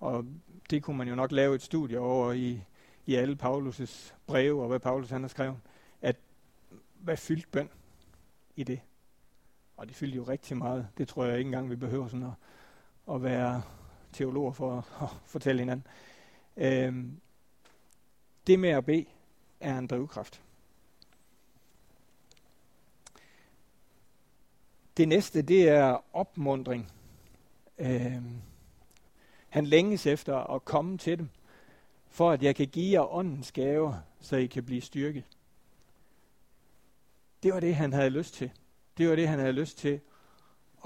Og 0.00 0.26
det 0.70 0.82
kunne 0.82 0.98
man 0.98 1.08
jo 1.08 1.14
nok 1.14 1.32
lave 1.32 1.54
et 1.54 1.62
studie 1.62 1.98
over 1.98 2.32
i, 2.32 2.62
i 3.06 3.14
alle 3.14 3.38
Paulus' 3.42 4.14
breve, 4.26 4.62
og 4.62 4.68
hvad 4.68 4.80
Paulus 4.80 5.10
han 5.10 5.20
har 5.20 5.28
skrevet, 5.28 5.56
at 6.02 6.16
hvad 6.98 7.16
fyldt 7.16 7.50
bøn 7.50 7.68
i 8.56 8.64
det? 8.64 8.80
Og 9.76 9.88
det 9.88 9.96
fyldte 9.96 10.16
jo 10.16 10.22
rigtig 10.22 10.56
meget. 10.56 10.88
Det 10.98 11.08
tror 11.08 11.24
jeg 11.24 11.38
ikke 11.38 11.48
engang, 11.48 11.70
vi 11.70 11.76
behøver 11.76 12.08
sådan 12.08 12.26
at, 12.26 13.14
at 13.14 13.22
være 13.22 13.62
teologer 14.12 14.52
for 14.52 14.78
at, 14.78 14.84
at 15.02 15.08
fortælle 15.24 15.60
hinanden. 15.60 15.86
Øhm, 16.56 17.20
det 18.46 18.58
med 18.58 18.68
at 18.68 18.84
bede 18.84 19.04
er 19.60 19.78
en 19.78 19.86
drivkraft. 19.86 20.42
Det 24.96 25.08
næste, 25.08 25.42
det 25.42 25.68
er 25.68 26.04
opmundring. 26.12 26.92
Øhm, 27.78 28.40
han 29.48 29.66
længes 29.66 30.06
efter 30.06 30.36
at 30.36 30.64
komme 30.64 30.98
til 30.98 31.18
dem, 31.18 31.28
for 32.08 32.30
at 32.30 32.42
jeg 32.42 32.56
kan 32.56 32.68
give 32.68 32.92
jer 32.92 33.14
åndens 33.14 33.52
gaver, 33.52 33.94
så 34.20 34.36
I 34.36 34.46
kan 34.46 34.64
blive 34.64 34.80
styrket. 34.80 35.24
Det 37.42 37.52
var 37.52 37.60
det, 37.60 37.76
han 37.76 37.92
havde 37.92 38.10
lyst 38.10 38.34
til. 38.34 38.50
Det 38.98 39.08
var 39.08 39.16
det, 39.16 39.28
han 39.28 39.38
havde 39.38 39.52
lyst 39.52 39.78
til 39.78 40.00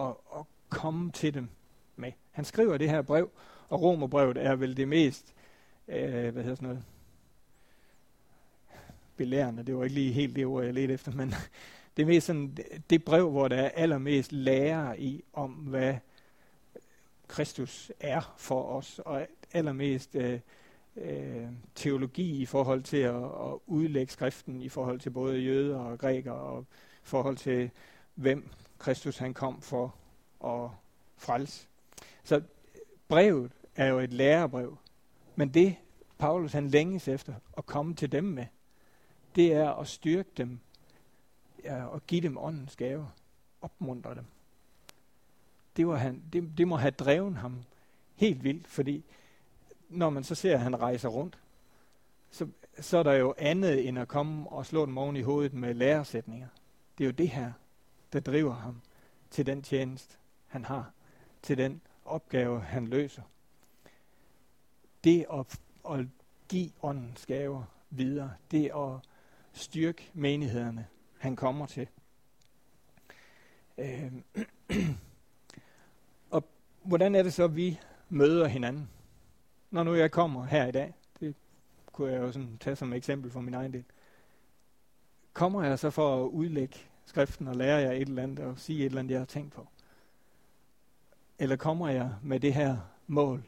at, 0.01 0.15
at 0.37 0.45
komme 0.69 1.13
til 1.13 1.35
dem 1.35 1.49
med. 1.97 2.13
Han 2.31 2.45
skriver 2.45 2.79
det 2.79 2.91
her 2.91 3.03
brev, 3.03 3.31
og 3.69 3.83
Romerbrevet 3.83 4.37
er 4.37 4.57
vel 4.57 4.77
det 4.77 4.89
mest, 4.89 5.35
øh, 5.89 6.33
hvad 6.33 6.43
hedder 6.43 6.55
sådan 6.55 6.69
noget, 6.69 6.85
belærende. 9.17 9.63
Det 9.63 9.77
var 9.77 9.85
ikke 9.85 9.95
lige 9.95 10.13
helt 10.13 10.37
det 10.37 10.47
ord, 10.47 10.65
jeg 10.65 10.75
ledte 10.75 10.95
efter, 10.95 11.13
men 11.13 11.35
det 11.97 12.03
er 12.03 12.07
mest 12.07 12.27
sådan, 12.27 12.57
det 12.91 13.05
brev, 13.05 13.31
hvor 13.31 13.49
der 13.49 13.57
er 13.57 13.69
allermest 13.69 14.33
lære 14.33 15.01
i, 15.01 15.25
om 15.33 15.51
hvad 15.51 15.95
Kristus 17.29 17.93
er 18.01 18.35
for 18.37 18.63
os, 18.63 19.01
og 19.05 19.27
allermest 19.53 20.15
øh, 20.15 20.41
øh, 20.97 21.47
teologi 21.75 22.43
i 22.43 22.47
forhold 22.47 22.83
til 22.83 22.97
at, 22.97 23.25
at 23.25 23.59
udlægge 23.67 24.13
skriften 24.13 24.63
i 24.63 24.69
forhold 24.69 25.01
til 25.01 25.11
både 25.11 25.39
jøder 25.39 25.79
og 25.79 25.99
grækere, 25.99 26.35
og 26.35 26.67
i 27.03 27.03
forhold 27.03 27.37
til 27.37 27.71
hvem 28.15 28.49
Kristus 28.79 29.19
han 29.19 29.35
kom 29.35 29.61
for 29.63 29.95
at 30.45 30.71
frelse. 31.17 31.67
Så 32.25 32.43
brevet 33.09 33.53
er 33.77 33.87
jo 33.87 33.99
et 33.99 34.13
lærebrev, 34.13 34.77
men 35.39 35.49
det 35.49 35.77
Paulus 36.19 36.53
han 36.53 36.69
længes 36.69 37.09
efter 37.09 37.35
at 37.57 37.67
komme 37.67 37.95
til 37.95 38.13
dem 38.13 38.25
med, 38.25 38.47
det 39.35 39.53
er 39.53 39.71
at 39.71 39.89
styrke 39.89 40.31
dem 40.37 40.61
ja, 41.65 41.85
og 41.85 42.07
give 42.07 42.21
dem 42.21 42.39
åndens 42.39 42.77
gave, 42.77 43.09
opmuntre 43.63 44.15
dem. 44.15 44.25
Det, 45.77 45.87
var 45.87 45.97
han, 45.97 46.23
det, 46.33 46.59
det 46.59 46.69
må 46.69 46.77
have 46.77 46.91
drevet 46.91 47.37
ham 47.37 47.63
helt 48.15 48.45
vildt, 48.45 48.69
fordi 48.69 49.05
når 49.89 50.11
man 50.11 50.25
så 50.25 50.35
ser, 50.35 50.55
at 50.55 50.61
han 50.61 50.81
rejser 50.81 51.09
rundt, 51.09 51.39
så, 52.31 52.49
så 52.81 52.99
er 52.99 53.03
der 53.03 53.13
jo 53.13 53.35
andet 53.39 53.89
end 53.89 53.99
at 53.99 54.09
komme 54.09 54.49
og 54.49 54.67
slå 54.67 54.87
dem 54.87 54.99
oven 54.99 55.17
i 55.17 55.23
hovedet 55.23 55.53
med 55.53 55.75
læresætninger. 55.75 56.49
Det 56.99 57.05
er 57.05 57.09
jo 57.09 57.13
det 57.13 57.29
her, 57.29 57.53
der 58.13 58.21
driver 58.21 58.55
ham 58.55 58.81
til 59.31 59.47
den 59.47 59.63
tjeneste, 59.63 60.17
han 60.47 60.65
har, 60.65 60.93
til 61.43 61.59
den 61.59 61.81
opgave, 62.05 62.61
han 62.61 62.87
løser. 62.87 63.23
Det 65.05 65.27
at, 65.33 65.61
at 65.91 66.07
give 66.49 66.71
åndens 66.83 67.27
gaver 67.27 67.63
videre, 67.91 68.33
det 68.51 68.71
at 68.77 69.09
styrke 69.53 70.11
menighederne, 70.15 70.87
han 71.19 71.37
kommer 71.37 71.67
til. 71.67 71.89
Øh, 73.79 74.13
og 76.31 76.45
hvordan 76.83 77.15
er 77.15 77.23
det 77.23 77.33
så, 77.33 77.45
at 77.45 77.57
vi 77.57 77.81
møder 78.09 78.47
hinanden? 78.47 78.91
Når 79.71 79.83
nu 79.83 79.95
jeg 79.95 80.11
kommer 80.11 80.45
her 80.45 80.67
i 80.67 80.73
dag, 80.73 80.95
det 81.21 81.35
kunne 81.93 82.13
jeg 82.13 82.21
jo 82.21 82.33
sådan 82.33 82.59
tage 82.61 82.77
som 82.77 82.93
eksempel 82.93 83.31
for 83.31 83.41
min 83.41 83.55
egen 83.55 83.73
del. 83.73 83.85
Kommer 85.33 85.65
jeg 85.65 85.79
så 85.79 85.91
for 85.91 86.25
at 86.25 86.29
udlægge 86.29 86.79
skriften 87.07 87.49
og 87.49 87.57
lære 87.57 87.77
jer 87.77 87.93
et 87.93 88.09
eller 88.09 88.23
andet 88.23 88.39
og 88.39 88.59
sige 88.59 88.79
et 88.79 88.85
eller 88.85 88.99
andet, 88.99 89.13
jeg 89.13 89.21
har 89.21 89.27
tænkt 89.27 89.53
på? 89.53 89.67
Eller 91.39 91.57
kommer 91.57 91.89
jeg 91.89 92.15
med 92.23 92.41
det 92.41 92.55
her 92.55 92.77
mål, 93.07 93.45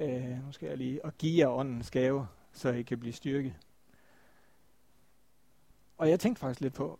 øh, 0.00 0.46
nu 0.46 0.52
skal 0.52 0.68
jeg 0.68 0.76
lige, 0.76 1.04
og 1.04 1.18
give 1.18 1.38
jer 1.38 1.48
åndens 1.48 1.90
gave, 1.90 2.26
så 2.52 2.68
I 2.68 2.82
kan 2.82 3.00
blive 3.00 3.12
styrket? 3.12 3.54
Og 5.98 6.10
jeg 6.10 6.20
tænkte 6.20 6.40
faktisk 6.40 6.60
lidt 6.60 6.74
på, 6.74 6.98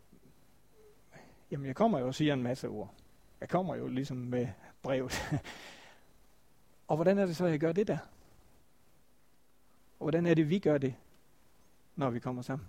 jamen 1.51 1.67
jeg 1.67 1.77
kommer 1.77 1.99
jo 1.99 2.07
og 2.07 2.15
siger 2.15 2.33
en 2.33 2.43
masse 2.43 2.69
ord. 2.69 2.95
Jeg 3.41 3.49
kommer 3.49 3.75
jo 3.75 3.89
ligesom 3.89 4.17
med 4.17 4.49
brevet. 4.83 5.13
og 6.89 6.97
hvordan 6.97 7.19
er 7.19 7.27
det 7.27 7.37
så, 7.37 7.47
jeg 7.47 7.61
gør 7.61 7.73
det 7.73 7.87
der? 7.87 7.99
Og 9.99 10.05
hvordan 10.05 10.27
er 10.27 10.35
det, 10.35 10.49
vi 10.49 10.59
gør 10.59 10.79
det, 10.79 10.95
når 11.97 12.11
vi 12.11 12.19
kommer 12.19 12.43
sammen? 12.43 12.69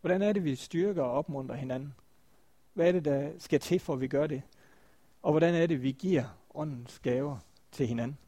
Hvordan 0.00 0.22
er 0.22 0.32
det, 0.32 0.44
vi 0.44 0.56
styrker 0.56 1.02
og 1.02 1.12
opmuntrer 1.12 1.56
hinanden? 1.56 1.94
Hvad 2.72 2.88
er 2.88 2.92
det, 2.92 3.04
der 3.04 3.32
skal 3.38 3.60
til, 3.60 3.80
for 3.80 3.92
at 3.92 4.00
vi 4.00 4.08
gør 4.08 4.26
det? 4.26 4.42
Og 5.22 5.32
hvordan 5.32 5.54
er 5.54 5.66
det, 5.66 5.82
vi 5.82 5.92
giver 5.92 6.24
åndens 6.54 6.98
gaver 6.98 7.38
til 7.72 7.86
hinanden? 7.86 8.18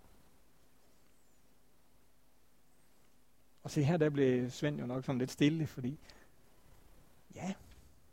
Og 3.67 3.71
se 3.71 3.83
her, 3.83 3.97
der 3.97 4.11
blev 4.11 4.51
Svend 4.51 4.81
jo 4.81 4.87
nok 4.87 5.05
sådan 5.05 5.19
lidt 5.19 5.31
stille, 5.31 5.67
fordi 5.67 5.99
Ja, 7.35 7.55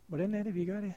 hvordan 0.08 0.34
er 0.34 0.44
det, 0.44 0.56
vi 0.56 0.66
gør 0.66 0.82
det? 0.82 0.94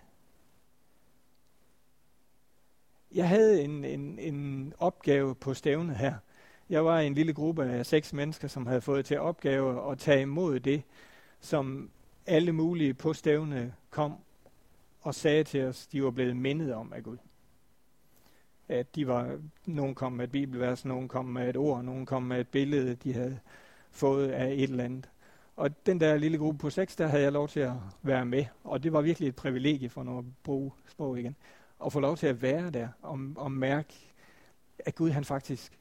Jeg 3.15 3.29
havde 3.29 3.63
en, 3.65 3.85
en, 3.85 4.19
en 4.19 4.73
opgave 4.79 5.35
på 5.35 5.55
stævnet 5.55 5.97
her. 5.97 6.15
Jeg 6.71 6.85
var 6.85 7.01
i 7.01 7.07
en 7.07 7.15
lille 7.15 7.33
gruppe 7.33 7.65
af 7.65 7.87
seks 7.87 8.13
mennesker, 8.13 8.49
som 8.49 8.67
havde 8.67 8.81
fået 8.81 9.07
til 9.07 9.21
opgave 9.21 9.93
at 9.93 9.99
tage 9.99 10.23
imod 10.23 10.61
det, 10.61 10.83
som 11.41 11.91
alle 12.27 12.53
mulige 12.53 12.95
på 12.95 13.13
stævne 13.13 13.75
kom 13.91 14.15
og 15.01 15.15
sagde 15.15 15.45
til 15.45 15.65
os, 15.65 15.87
de 15.87 16.05
var 16.05 16.11
blevet 16.11 16.37
mindet 16.37 16.75
om 16.75 16.93
af 16.93 17.03
Gud. 17.03 17.19
At 18.69 18.95
de 18.95 19.07
var, 19.07 19.41
nogen 19.67 19.95
kom 19.95 20.13
med 20.13 20.25
et 20.25 20.33
bibelvers, 20.33 20.85
nogen 20.85 21.09
kom 21.09 21.25
med 21.25 21.49
et 21.51 21.57
ord, 21.57 21.85
nogen 21.85 22.07
kom 22.07 22.23
med 22.23 22.41
et 22.41 22.49
billede, 22.49 22.95
de 22.95 23.13
havde 23.13 23.41
fået 23.97 24.29
af 24.29 24.53
et 24.53 24.63
eller 24.63 24.85
andet. 24.85 25.11
Og 25.57 25.87
den 25.87 26.01
der 26.01 26.17
lille 26.17 26.39
gruppe 26.39 26.59
på 26.59 26.71
seks, 26.71 26.97
der 26.97 27.07
havde 27.07 27.23
jeg 27.23 27.33
lov 27.33 27.49
til 27.49 27.61
at 27.61 27.73
være 28.03 28.25
med. 28.25 28.45
Og 28.65 28.83
det 28.83 28.93
var 28.93 29.01
virkelig 29.01 29.29
et 29.29 29.37
privilegie 29.37 29.89
for 29.89 30.03
noget 30.03 30.19
at 30.19 30.25
bruge 30.43 30.73
sprog 30.89 31.19
igen. 31.19 31.37
At 31.87 31.93
få 31.93 32.01
lov 32.01 32.17
til 32.17 32.27
at 32.27 32.43
være 32.43 32.71
der 32.71 32.89
og, 33.03 33.19
og 33.37 33.53
mærke, 33.53 33.95
at 34.79 34.95
Gud 34.95 35.11
han 35.11 35.25
faktisk 35.25 35.79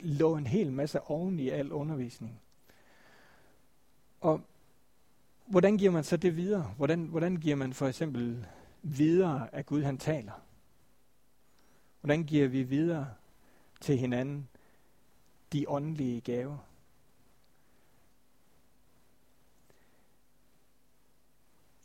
lå 0.00 0.36
en 0.36 0.46
hel 0.46 0.72
masse 0.72 1.00
oven 1.00 1.38
i 1.38 1.48
al 1.48 1.72
undervisning. 1.72 2.40
Og 4.20 4.40
hvordan 5.46 5.76
giver 5.76 5.90
man 5.90 6.04
så 6.04 6.16
det 6.16 6.36
videre? 6.36 6.74
Hvordan, 6.76 7.04
hvordan 7.04 7.36
giver 7.36 7.56
man 7.56 7.72
for 7.72 7.86
eksempel 7.86 8.46
videre, 8.82 9.54
at 9.54 9.66
Gud 9.66 9.82
han 9.82 9.98
taler? 9.98 10.32
Hvordan 12.00 12.24
giver 12.24 12.48
vi 12.48 12.62
videre 12.62 13.08
til 13.80 13.98
hinanden 13.98 14.48
de 15.52 15.68
åndelige 15.68 16.20
gaver? 16.20 16.58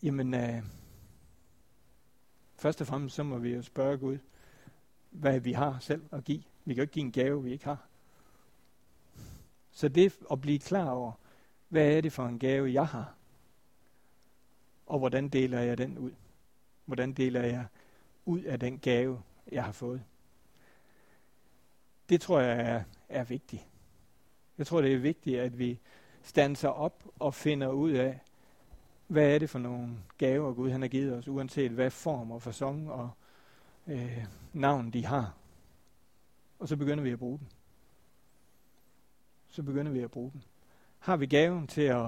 Jamen, 0.03 0.33
øh, 0.33 0.63
først 2.55 2.81
og 2.81 2.87
fremmest 2.87 3.15
så 3.15 3.23
må 3.23 3.37
vi 3.37 3.53
jo 3.53 3.61
spørge 3.61 3.97
Gud, 3.97 4.17
hvad 5.09 5.39
vi 5.39 5.53
har 5.53 5.79
selv 5.79 6.03
at 6.11 6.23
give. 6.23 6.43
Vi 6.65 6.73
kan 6.73 6.77
jo 6.77 6.81
ikke 6.81 6.93
give 6.93 7.05
en 7.05 7.11
gave, 7.11 7.43
vi 7.43 7.51
ikke 7.51 7.65
har. 7.65 7.87
Så 9.71 9.87
det 9.87 10.19
at 10.31 10.41
blive 10.41 10.59
klar 10.59 10.89
over, 10.89 11.11
hvad 11.69 11.97
er 11.97 12.01
det 12.01 12.13
for 12.13 12.25
en 12.25 12.39
gave, 12.39 12.73
jeg 12.73 12.87
har? 12.87 13.15
Og 14.85 14.99
hvordan 14.99 15.29
deler 15.29 15.59
jeg 15.59 15.77
den 15.77 15.97
ud? 15.97 16.11
Hvordan 16.85 17.13
deler 17.13 17.41
jeg 17.41 17.65
ud 18.25 18.41
af 18.41 18.59
den 18.59 18.79
gave, 18.79 19.21
jeg 19.51 19.63
har 19.63 19.71
fået? 19.71 20.03
Det 22.09 22.21
tror 22.21 22.39
jeg 22.39 22.59
er, 22.59 22.83
er 23.09 23.23
vigtigt. 23.23 23.65
Jeg 24.57 24.67
tror, 24.67 24.81
det 24.81 24.93
er 24.93 24.97
vigtigt, 24.97 25.39
at 25.39 25.59
vi 25.59 25.79
standser 26.23 26.69
op 26.69 27.03
og 27.19 27.33
finder 27.33 27.67
ud 27.67 27.91
af, 27.91 28.19
hvad 29.13 29.35
er 29.35 29.39
det 29.39 29.49
for 29.49 29.59
nogle 29.59 29.97
gaver, 30.17 30.53
Gud 30.53 30.69
han 30.69 30.81
har 30.81 30.87
givet 30.87 31.13
os, 31.13 31.27
uanset 31.27 31.71
hvad 31.71 31.91
form 31.91 32.31
og 32.31 32.41
fasong 32.41 32.91
og 32.91 33.09
øh, 33.87 34.25
navn 34.53 34.91
de 34.91 35.05
har. 35.05 35.35
Og 36.59 36.67
så 36.67 36.75
begynder 36.75 37.03
vi 37.03 37.11
at 37.11 37.19
bruge 37.19 37.39
den. 37.39 37.47
Så 39.49 39.63
begynder 39.63 39.91
vi 39.91 39.99
at 39.99 40.11
bruge 40.11 40.31
den. 40.31 40.43
Har 40.99 41.17
vi 41.17 41.25
gaven 41.25 41.67
til 41.67 41.81
at, 41.81 42.05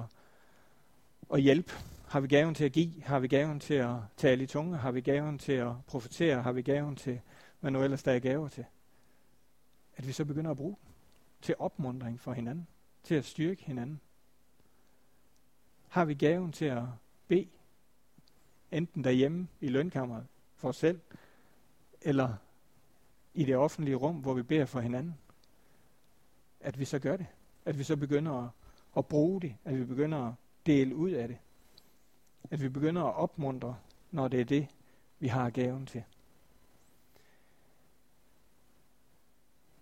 at 1.34 1.42
hjælpe? 1.42 1.72
Har 2.08 2.20
vi 2.20 2.28
gaven 2.28 2.56
til 2.56 2.66
at 2.66 2.72
give? 2.72 3.04
Har 3.04 3.20
vi 3.20 3.28
gaven 3.28 3.60
til 3.60 3.74
at 3.74 3.96
tale 4.18 4.44
i 4.44 4.48
tunge? 4.48 4.78
Har 4.78 4.92
vi 4.92 5.02
gaven 5.02 5.40
til 5.40 5.54
at 5.54 5.72
profetere? 5.88 6.42
Har 6.42 6.52
vi 6.52 6.62
gaven 6.62 6.96
til 6.96 7.22
hvad 7.60 7.72
nu 7.72 7.84
ellers 7.84 8.04
der 8.04 8.12
er 8.12 8.20
gaver 8.20 8.48
til, 8.48 8.66
at 9.96 10.08
vi 10.08 10.12
så 10.12 10.26
begynder 10.26 10.52
at 10.52 10.58
bruge 10.58 10.76
til 11.42 11.56
opmundring 11.60 12.20
for 12.20 12.34
hinanden, 12.34 12.68
til 13.04 13.16
at 13.16 13.26
styrke 13.26 13.64
hinanden. 13.64 14.02
Har 15.96 16.06
vi 16.06 16.14
gaven 16.14 16.52
til 16.52 16.66
at 16.66 16.84
bede, 17.28 17.48
enten 18.72 19.04
derhjemme 19.04 19.48
i 19.62 19.68
lønkammeret 19.68 20.28
for 20.56 20.70
os 20.70 20.76
selv, 20.76 21.00
eller 22.02 22.36
i 23.34 23.46
det 23.46 23.56
offentlige 23.56 23.96
rum, 23.96 24.16
hvor 24.16 24.34
vi 24.34 24.44
beder 24.44 24.66
for 24.66 24.80
hinanden, 24.80 25.16
at 26.60 26.80
vi 26.80 26.86
så 26.86 27.00
gør 27.00 27.18
det. 27.18 27.26
At 27.66 27.78
vi 27.78 27.84
så 27.84 27.96
begynder 27.96 28.32
at, 28.32 28.50
at 28.98 29.06
bruge 29.06 29.42
det, 29.42 29.56
at 29.66 29.80
vi 29.80 29.84
begynder 29.84 30.28
at 30.28 30.34
dele 30.66 30.96
ud 30.96 31.12
af 31.12 31.28
det. 31.28 31.38
At 32.52 32.62
vi 32.62 32.70
begynder 32.70 33.04
at 33.04 33.16
opmuntre, 33.16 33.78
når 34.12 34.28
det 34.28 34.42
er 34.42 34.46
det, 34.46 34.68
vi 35.20 35.28
har 35.28 35.50
gaven 35.50 35.86
til. 35.86 36.04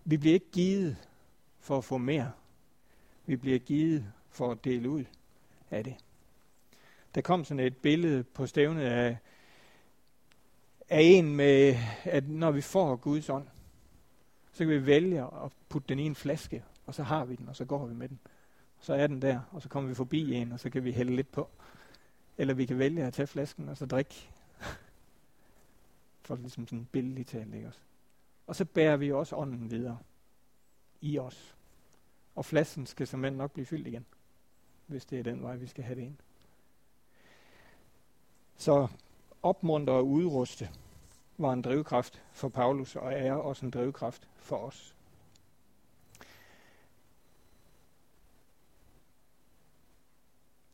Vi 0.06 0.18
bliver 0.18 0.34
ikke 0.34 0.52
givet 0.52 1.10
for 1.60 1.78
at 1.78 1.84
få 1.84 1.98
mere. 1.98 2.32
Vi 3.26 3.36
bliver 3.36 3.60
givet 3.60 4.14
for 4.30 4.52
at 4.52 4.64
dele 4.64 4.90
ud 4.90 5.06
af 5.74 5.84
det. 5.84 5.96
Der 7.16 7.22
kom 7.22 7.46
sådan 7.46 7.66
et 7.66 7.78
billede 7.78 8.24
på 8.24 8.46
stævnet 8.46 8.84
af, 8.84 9.18
af 10.90 11.02
en 11.02 11.36
med, 11.36 11.76
at 12.04 12.30
når 12.30 12.52
vi 12.52 12.62
får 12.62 12.96
Guds 12.96 13.30
ånd, 13.30 13.48
så 14.54 14.58
kan 14.58 14.70
vi 14.70 14.86
vælge 14.86 15.22
at 15.22 15.52
putte 15.70 15.90
den 15.90 16.00
i 16.00 16.04
en 16.04 16.16
flaske, 16.16 16.64
og 16.86 16.96
så 16.96 17.04
har 17.04 17.26
vi 17.26 17.36
den, 17.36 17.50
og 17.50 17.56
så 17.56 17.66
går 17.66 17.86
vi 17.86 17.94
med 17.94 18.10
den. 18.10 18.20
Så 18.80 18.94
er 18.94 19.08
den 19.08 19.22
der, 19.22 19.40
og 19.52 19.62
så 19.62 19.70
kommer 19.70 19.90
vi 19.90 19.96
forbi 19.96 20.34
en, 20.34 20.52
og 20.52 20.60
så 20.60 20.70
kan 20.70 20.84
vi 20.84 20.92
hælde 20.92 21.16
lidt 21.16 21.32
på. 21.32 21.50
Eller 22.38 22.54
vi 22.54 22.66
kan 22.66 22.80
vælge 22.80 23.04
at 23.04 23.14
tage 23.14 23.28
flasken, 23.28 23.70
og 23.70 23.78
så 23.78 23.86
drikke. 23.86 24.30
For 26.22 26.36
ligesom 26.36 26.68
sådan 26.68 26.88
billigt 26.92 27.30
talt, 27.30 27.54
ikke 27.54 27.68
også? 27.68 27.80
Og 28.48 28.56
så 28.56 28.66
bærer 28.66 28.98
vi 28.98 29.12
også 29.12 29.36
ånden 29.36 29.72
videre 29.72 29.98
i 31.02 31.20
os. 31.20 31.56
Og 32.36 32.46
flasken 32.46 32.86
skal 32.86 33.08
simpelthen 33.08 33.38
nok 33.38 33.52
blive 33.52 33.66
fyldt 33.66 33.88
igen, 33.88 34.06
hvis 34.88 35.06
det 35.06 35.20
er 35.20 35.24
den 35.24 35.44
vej, 35.44 35.56
vi 35.56 35.68
skal 35.68 35.84
have 35.84 35.96
det 35.96 36.02
ind. 36.02 36.18
Så 38.58 38.88
opmuntre 39.44 39.94
og 39.94 40.08
udruste 40.08 40.70
var 41.38 41.54
en 41.54 41.62
drivkraft 41.62 42.24
for 42.32 42.50
Paulus, 42.50 42.96
og 42.96 43.14
er 43.14 43.34
også 43.34 43.66
en 43.66 43.72
drivkraft 43.72 44.28
for 44.38 44.58
os. 44.58 44.96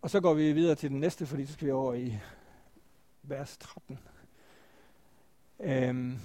Og 0.01 0.09
så 0.09 0.19
går 0.19 0.33
vi 0.33 0.51
videre 0.51 0.75
til 0.75 0.89
den 0.89 0.99
næste, 0.99 1.25
fordi 1.25 1.45
så 1.45 1.53
skal 1.53 1.67
vi 1.67 1.71
over 1.71 1.93
i 1.93 2.19
vers 3.23 3.57
13. 3.57 3.99
Øhm, 5.59 6.19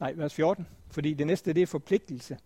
nej, 0.00 0.12
vers 0.12 0.34
14, 0.34 0.66
fordi 0.90 1.14
det 1.14 1.26
næste 1.26 1.52
det 1.52 1.62
er 1.62 1.66
forpligtelse. 1.66 2.38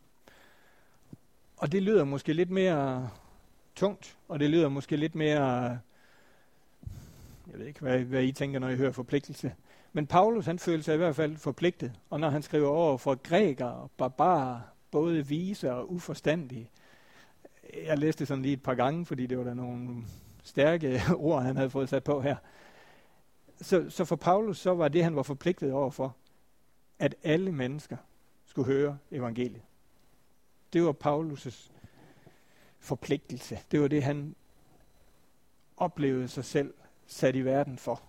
Og 1.57 1.73
det 1.73 1.83
lyder 1.83 2.05
måske 2.05 2.33
lidt 2.33 2.51
mere 2.51 3.11
tungt, 3.77 4.17
og 4.29 4.41
det 4.41 4.51
lyder 4.51 4.69
måske 4.69 4.97
lidt 4.97 5.15
mere, 5.15 5.43
jeg 7.51 7.59
ved 7.59 7.67
ikke, 7.67 7.81
hvad, 7.81 7.99
hvad 7.99 8.23
I 8.23 8.33
tænker, 8.33 8.59
når 8.59 8.69
I 8.69 8.77
hører 8.77 8.93
forpligtelse. 8.93 9.55
Men 9.93 10.07
Paulus, 10.07 10.47
han 10.47 10.59
føler 10.59 10.83
sig 10.83 10.95
i 10.95 10.99
hvert 10.99 11.17
fald 11.17 11.37
forpligtet, 11.37 11.93
og 12.11 12.21
når 12.21 12.31
han 12.31 12.43
skriver 12.43 12.69
over 12.69 12.99
for 12.99 13.15
grækere 13.15 13.75
og 13.75 13.91
barbarer, 13.91 14.61
både 14.91 15.27
vise 15.27 15.73
og 15.73 15.93
uforstandige, 15.93 16.71
jeg 17.87 17.99
læste 17.99 18.27
sådan 18.27 18.43
lige 18.43 18.53
et 18.53 18.63
par 18.63 18.75
gange, 18.75 19.07
fordi 19.07 19.27
det 19.27 19.39
var 19.39 19.45
der 19.45 19.55
nogle 19.55 20.05
stærke 20.43 21.03
ord, 21.17 21.43
han 21.43 21.57
havde 21.57 21.71
fået 21.71 21.89
sat 21.89 22.05
på 22.05 22.21
her. 22.21 22.37
Så, 23.61 23.91
så 23.91 24.05
for 24.05 24.17
Paulus, 24.17 24.59
så 24.59 24.75
var 24.75 24.89
det, 24.89 25.05
han 25.05 25.17
var 25.17 25.23
forpligtet 25.23 25.73
over 25.73 25.91
for, 25.91 26.17
at 26.99 27.15
alle 27.23 27.53
mennesker 27.53 27.97
skulle 28.47 28.67
høre 28.67 28.99
evangeliet. 29.11 29.63
Det 30.73 30.83
var 30.83 30.95
Paulus' 31.05 31.71
forpligtelse. 32.87 33.59
Det 33.71 33.81
var 33.81 33.89
det, 33.89 34.03
han 34.03 34.35
oplevede 35.77 36.29
sig 36.29 36.45
selv 36.45 36.75
sat 37.07 37.37
i 37.37 37.41
verden 37.41 37.79
for. 37.79 38.03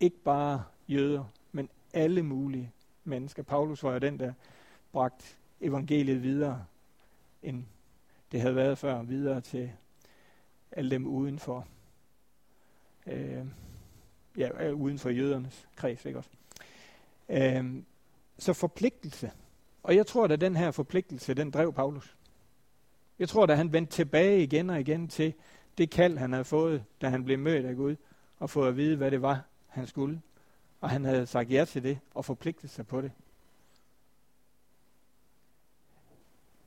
Ikke 0.00 0.16
bare 0.24 0.64
jøder, 0.88 1.24
men 1.52 1.68
alle 1.92 2.22
mulige 2.22 2.72
mennesker. 3.04 3.42
Paulus 3.42 3.82
var 3.82 3.92
jo 3.92 3.98
den, 3.98 4.18
der 4.18 4.32
bragte 4.92 5.24
evangeliet 5.60 6.22
videre, 6.22 6.64
end 7.42 7.64
det 8.32 8.40
havde 8.40 8.56
været 8.56 8.78
før, 8.78 9.02
videre 9.02 9.40
til 9.40 9.72
alle 10.72 10.90
dem 10.90 11.06
udenfor. 11.06 11.66
øh, 13.06 13.46
ja, 14.36 14.70
uden 14.70 14.98
for 14.98 15.10
jødernes 15.10 15.68
kreds, 15.76 16.04
ikke 16.04 16.18
også? 16.18 16.30
Øh, 17.28 17.82
så 18.38 18.52
forpligtelse. 18.52 19.32
Og 19.82 19.96
jeg 19.96 20.06
tror, 20.06 20.24
at 20.24 20.40
den 20.40 20.56
her 20.56 20.70
forpligtelse, 20.70 21.34
den 21.34 21.50
drev 21.50 21.72
Paulus. 21.72 22.16
Jeg 23.22 23.28
tror, 23.28 23.46
at 23.46 23.56
han 23.56 23.72
vendte 23.72 23.92
tilbage 23.92 24.42
igen 24.42 24.70
og 24.70 24.80
igen 24.80 25.08
til 25.08 25.34
det 25.78 25.90
kald, 25.90 26.18
han 26.18 26.32
havde 26.32 26.44
fået, 26.44 26.84
da 27.00 27.08
han 27.08 27.24
blev 27.24 27.38
mødt 27.38 27.66
af 27.66 27.76
Gud, 27.76 27.96
og 28.38 28.50
fået 28.50 28.68
at 28.68 28.76
vide, 28.76 28.96
hvad 28.96 29.10
det 29.10 29.22
var, 29.22 29.44
han 29.68 29.86
skulle. 29.86 30.22
Og 30.80 30.90
han 30.90 31.04
havde 31.04 31.26
sagt 31.26 31.50
ja 31.50 31.64
til 31.64 31.82
det, 31.82 31.98
og 32.14 32.24
forpligtet 32.24 32.70
sig 32.70 32.86
på 32.86 33.00
det. 33.00 33.12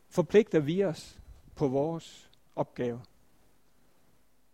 Forpligter 0.10 0.60
vi 0.60 0.84
os 0.84 1.20
på 1.56 1.68
vores 1.68 2.32
opgave? 2.56 3.02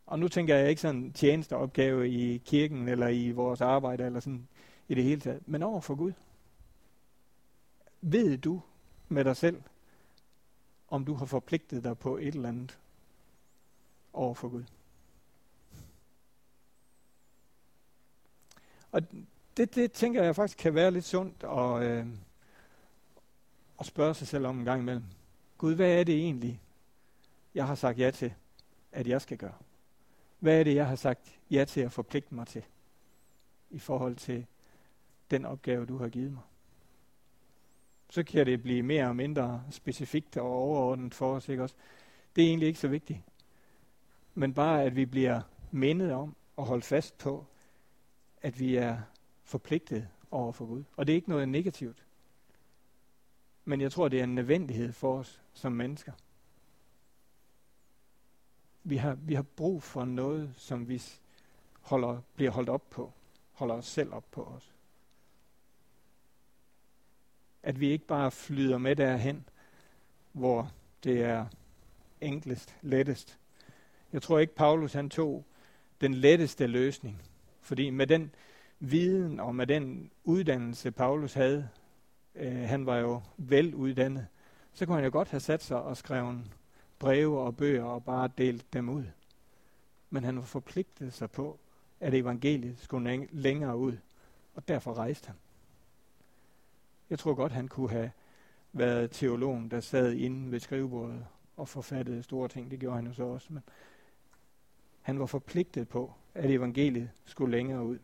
Og 0.05 0.19
nu 0.19 0.27
tænker 0.27 0.55
jeg 0.55 0.69
ikke 0.69 0.81
sådan 0.81 1.13
tjenesteopgave 1.13 2.09
i 2.09 2.37
kirken, 2.37 2.87
eller 2.87 3.07
i 3.07 3.31
vores 3.31 3.61
arbejde, 3.61 4.05
eller 4.05 4.19
sådan 4.19 4.47
i 4.87 4.95
det 4.95 5.03
hele 5.03 5.21
taget, 5.21 5.47
men 5.47 5.63
over 5.63 5.81
for 5.81 5.95
Gud. 5.95 6.13
Ved 8.01 8.37
du 8.37 8.61
med 9.09 9.25
dig 9.25 9.35
selv, 9.35 9.61
om 10.91 11.05
du 11.05 11.13
har 11.13 11.25
forpligtet 11.25 11.83
dig 11.83 11.97
på 11.97 12.17
et 12.17 12.35
eller 12.35 12.49
andet 12.49 12.79
over 14.13 14.33
for 14.33 14.49
Gud? 14.49 14.63
Og 18.91 19.01
det, 19.57 19.75
det 19.75 19.91
tænker 19.91 20.23
jeg 20.23 20.35
faktisk 20.35 20.57
kan 20.57 20.75
være 20.75 20.91
lidt 20.91 21.05
sundt 21.05 21.43
at, 21.43 21.83
øh, 21.83 22.07
at 23.79 23.85
spørge 23.85 24.13
sig 24.13 24.27
selv 24.27 24.45
om 24.45 24.59
en 24.59 24.65
gang 24.65 24.81
imellem. 24.81 25.03
Gud, 25.57 25.75
hvad 25.75 25.99
er 25.99 26.03
det 26.03 26.15
egentlig, 26.15 26.61
jeg 27.55 27.67
har 27.67 27.75
sagt 27.75 27.99
ja 27.99 28.11
til, 28.11 28.33
at 28.91 29.07
jeg 29.07 29.21
skal 29.21 29.37
gøre? 29.37 29.57
Hvad 30.39 30.59
er 30.59 30.63
det, 30.63 30.75
jeg 30.75 30.87
har 30.87 30.95
sagt 30.95 31.39
ja 31.51 31.65
til 31.65 31.81
at 31.81 31.91
forpligte 31.91 32.35
mig 32.35 32.47
til 32.47 32.63
i 33.69 33.79
forhold 33.79 34.15
til 34.15 34.45
den 35.31 35.45
opgave, 35.45 35.85
du 35.85 35.97
har 35.97 36.09
givet 36.09 36.31
mig? 36.31 36.43
Så 38.11 38.23
kan 38.23 38.45
det 38.45 38.61
blive 38.61 38.83
mere 38.83 39.07
og 39.07 39.15
mindre 39.15 39.63
specifikt 39.69 40.37
og 40.37 40.51
overordnet 40.51 41.13
for 41.13 41.35
os, 41.35 41.49
ikke 41.49 41.63
også? 41.63 41.75
Det 42.35 42.43
er 42.43 42.47
egentlig 42.47 42.67
ikke 42.67 42.79
så 42.79 42.87
vigtigt. 42.87 43.19
Men 44.33 44.53
bare, 44.53 44.83
at 44.83 44.95
vi 44.95 45.05
bliver 45.05 45.41
mindet 45.71 46.11
om 46.11 46.35
og 46.55 46.65
holdt 46.65 46.85
fast 46.85 47.17
på, 47.17 47.45
at 48.41 48.59
vi 48.59 48.75
er 48.75 48.97
forpligtet 49.43 50.07
over 50.31 50.51
for 50.51 50.65
Gud. 50.65 50.83
Og 50.95 51.07
det 51.07 51.13
er 51.13 51.15
ikke 51.15 51.29
noget 51.29 51.49
negativt. 51.49 52.05
Men 53.65 53.81
jeg 53.81 53.91
tror, 53.91 54.07
det 54.07 54.19
er 54.19 54.23
en 54.23 54.35
nødvendighed 54.35 54.91
for 54.91 55.17
os 55.17 55.41
som 55.53 55.71
mennesker. 55.71 56.13
Vi 58.83 58.97
har, 58.97 59.15
vi 59.15 59.33
har 59.33 59.45
brug 59.55 59.83
for 59.83 60.05
noget, 60.05 60.53
som 60.55 60.87
vi 60.89 61.01
holder, 61.81 62.21
bliver 62.35 62.51
holdt 62.51 62.69
op 62.69 62.89
på. 62.89 63.13
Holder 63.51 63.75
os 63.75 63.85
selv 63.85 64.13
op 64.13 64.25
på 64.31 64.43
os. 64.43 64.70
At 67.63 67.79
vi 67.79 67.89
ikke 67.89 68.05
bare 68.05 68.31
flyder 68.31 68.77
med 68.77 68.95
derhen, 68.95 69.45
hvor 70.31 70.71
det 71.03 71.23
er 71.23 71.45
enklest, 72.21 72.75
lettest. 72.81 73.37
Jeg 74.13 74.21
tror 74.21 74.39
ikke, 74.39 74.55
Paulus 74.55 74.93
han 74.93 75.09
tog 75.09 75.45
den 76.01 76.13
letteste 76.13 76.67
løsning. 76.67 77.21
Fordi 77.61 77.89
med 77.89 78.07
den 78.07 78.31
viden 78.79 79.39
og 79.39 79.55
med 79.55 79.67
den 79.67 80.11
uddannelse, 80.23 80.91
Paulus 80.91 81.33
havde, 81.33 81.69
øh, 82.35 82.61
han 82.61 82.85
var 82.85 82.97
jo 82.97 83.21
veluddannet, 83.37 84.27
så 84.73 84.85
kunne 84.85 84.95
han 84.95 85.05
jo 85.05 85.11
godt 85.11 85.29
have 85.29 85.39
sat 85.39 85.63
sig 85.63 85.81
og 85.81 85.97
skrevet 85.97 86.41
breve 86.99 87.39
og 87.39 87.57
bøger 87.57 87.83
og 87.83 88.03
bare 88.03 88.29
delt 88.37 88.73
dem 88.73 88.89
ud. 88.89 89.03
Men 90.09 90.23
han 90.23 90.35
var 90.35 90.43
forpligtet 90.43 91.13
sig 91.13 91.31
på, 91.31 91.59
at 91.99 92.13
evangeliet 92.13 92.79
skulle 92.79 93.27
længere 93.31 93.77
ud, 93.77 93.97
og 94.55 94.67
derfor 94.67 94.93
rejste 94.93 95.27
han. 95.27 95.35
Jeg 97.11 97.19
tror 97.19 97.33
godt, 97.33 97.51
han 97.51 97.67
kunne 97.67 97.89
have 97.89 98.11
været 98.73 99.11
teologen, 99.11 99.71
der 99.71 99.79
sad 99.79 100.13
inde 100.13 100.51
ved 100.51 100.59
skrivebordet 100.59 101.25
og 101.57 101.67
forfattede 101.67 102.23
store 102.23 102.47
ting. 102.47 102.71
Det 102.71 102.79
gjorde 102.79 102.95
han 102.95 103.07
jo 103.07 103.13
så 103.13 103.23
også. 103.23 103.47
Men 103.53 103.63
han 105.01 105.19
var 105.19 105.25
forpligtet 105.25 105.89
på, 105.89 106.13
at 106.33 106.51
evangeliet 106.51 107.09
skulle 107.25 107.57
længere 107.57 107.83
ud. 107.83 107.99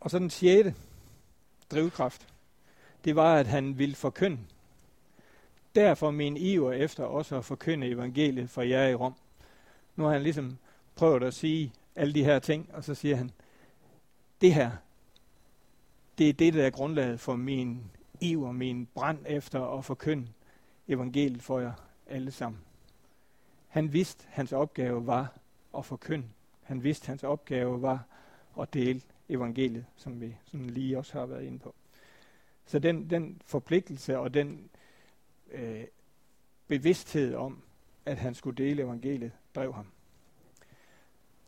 Og 0.00 0.10
så 0.10 0.18
den 0.18 0.30
sjette 0.30 0.74
drivkraft, 1.70 2.28
det 3.04 3.16
var, 3.16 3.36
at 3.36 3.46
han 3.46 3.78
ville 3.78 3.94
forkynde. 3.94 4.38
Derfor 5.74 6.10
min 6.10 6.36
iver 6.36 6.72
efter 6.72 7.04
også 7.04 7.36
at 7.36 7.44
forkynde 7.44 7.86
evangeliet 7.86 8.50
for 8.50 8.62
jer 8.62 8.88
i 8.88 8.94
Rom. 8.94 9.14
Nu 9.96 10.04
har 10.04 10.12
han 10.12 10.22
ligesom 10.22 10.58
prøvet 10.94 11.22
at 11.22 11.34
sige, 11.34 11.72
alle 11.96 12.14
de 12.14 12.24
her 12.24 12.38
ting, 12.38 12.70
og 12.74 12.84
så 12.84 12.94
siger 12.94 13.16
han, 13.16 13.30
det 14.40 14.54
her, 14.54 14.70
det 16.18 16.28
er 16.28 16.32
det, 16.32 16.54
der 16.54 16.66
er 16.66 16.70
grundlaget 16.70 17.20
for 17.20 17.36
min 17.36 17.90
iver, 18.20 18.52
min 18.52 18.88
brand 18.94 19.18
efter 19.26 19.78
at 19.78 19.84
forkynde 19.84 20.28
evangeliet 20.88 21.42
for 21.42 21.60
jer 21.60 21.72
alle 22.06 22.30
sammen. 22.30 22.60
Han 23.68 23.92
vidste, 23.92 24.26
hans 24.28 24.52
opgave 24.52 25.06
var 25.06 25.38
at 25.78 25.84
forkynde. 25.84 26.26
Han 26.62 26.82
vidste, 26.82 27.06
hans 27.06 27.24
opgave 27.24 27.82
var 27.82 28.06
at 28.60 28.74
dele 28.74 29.00
evangeliet, 29.28 29.86
som 29.96 30.20
vi 30.20 30.36
sådan 30.44 30.70
lige 30.70 30.98
også 30.98 31.18
har 31.18 31.26
været 31.26 31.44
inde 31.44 31.58
på. 31.58 31.74
Så 32.66 32.78
den, 32.78 33.10
den 33.10 33.42
forpligtelse 33.44 34.18
og 34.18 34.34
den 34.34 34.70
øh, 35.50 35.84
bevidsthed 36.66 37.34
om, 37.34 37.62
at 38.06 38.18
han 38.18 38.34
skulle 38.34 38.64
dele 38.64 38.82
evangeliet, 38.82 39.32
drev 39.54 39.74
ham. 39.74 39.91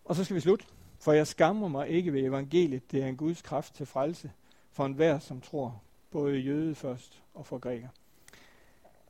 Og 0.04 0.16
så 0.16 0.24
skal 0.24 0.36
vi 0.36 0.40
slutte. 0.40 0.66
For 0.98 1.12
jeg 1.12 1.26
skammer 1.26 1.68
mig 1.68 1.88
ikke 1.88 2.12
ved 2.12 2.22
evangeliet. 2.22 2.90
Det 2.92 3.02
er 3.02 3.06
en 3.06 3.16
Guds 3.16 3.42
kraft 3.42 3.74
til 3.74 3.86
frelse 3.86 4.32
for 4.72 4.86
enhver, 4.86 5.18
som 5.18 5.40
tror, 5.40 5.82
både 6.10 6.38
jøde 6.38 6.74
først 6.74 7.22
og 7.34 7.46
for 7.46 7.58
græker. 7.58 7.88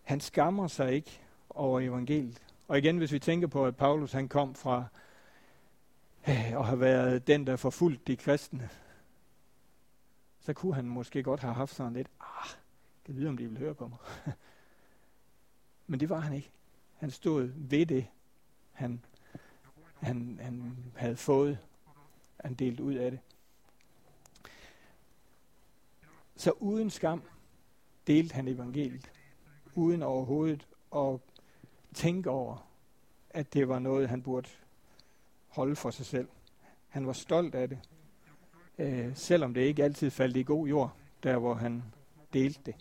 Han 0.02 0.20
skammer 0.20 0.66
sig 0.66 0.92
ikke 0.92 1.20
over 1.50 1.80
evangeliet. 1.80 2.42
Og 2.68 2.78
igen, 2.78 2.98
hvis 2.98 3.12
vi 3.12 3.18
tænker 3.18 3.46
på, 3.46 3.66
at 3.66 3.76
Paulus 3.76 4.12
han 4.12 4.28
kom 4.28 4.54
fra 4.54 4.84
øh, 6.28 6.52
og 6.54 6.66
har 6.66 6.76
været 6.76 7.26
den, 7.26 7.46
der 7.46 7.56
forfulgte 7.56 8.04
de 8.06 8.16
kristne, 8.16 8.68
så 10.40 10.52
kunne 10.52 10.74
han 10.74 10.88
måske 10.88 11.22
godt 11.22 11.40
have 11.40 11.54
haft 11.54 11.74
sådan 11.74 11.92
lidt, 11.92 12.08
ah, 12.20 12.48
jeg 13.08 13.16
vide, 13.16 13.28
om 13.28 13.36
de 13.36 13.48
vil 13.48 13.58
høre 13.58 13.74
på 13.74 13.88
mig. 13.88 13.98
Men 15.86 16.00
det 16.00 16.08
var 16.08 16.20
han 16.20 16.32
ikke. 16.32 16.50
Han 16.94 17.10
stod 17.10 17.50
ved 17.56 17.86
det, 17.86 18.06
han, 18.72 19.04
han, 20.04 20.38
han 20.42 20.76
havde 20.96 21.16
fået. 21.16 21.58
Han 22.40 22.54
delt 22.54 22.80
ud 22.80 22.94
af 22.94 23.10
det. 23.10 23.20
Så 26.36 26.50
uden 26.50 26.90
skam 26.90 27.22
delte 28.06 28.34
han 28.34 28.48
evangeliet. 28.48 29.10
Uden 29.74 30.02
overhovedet 30.02 30.66
at 30.96 31.20
tænke 31.94 32.30
over, 32.30 32.68
at 33.30 33.52
det 33.54 33.68
var 33.68 33.78
noget, 33.78 34.08
han 34.08 34.22
burde 34.22 34.48
holde 35.48 35.76
for 35.76 35.90
sig 35.90 36.06
selv. 36.06 36.28
Han 36.88 37.06
var 37.06 37.12
stolt 37.12 37.54
af 37.54 37.68
det, 37.68 37.78
øh, 38.78 39.16
selvom 39.16 39.54
det 39.54 39.60
ikke 39.60 39.84
altid 39.84 40.10
faldt 40.10 40.36
i 40.36 40.42
god 40.42 40.68
jord, 40.68 40.96
der 41.22 41.38
hvor 41.38 41.54
han 41.54 41.82
delte 42.32 42.60
det. 42.66 42.74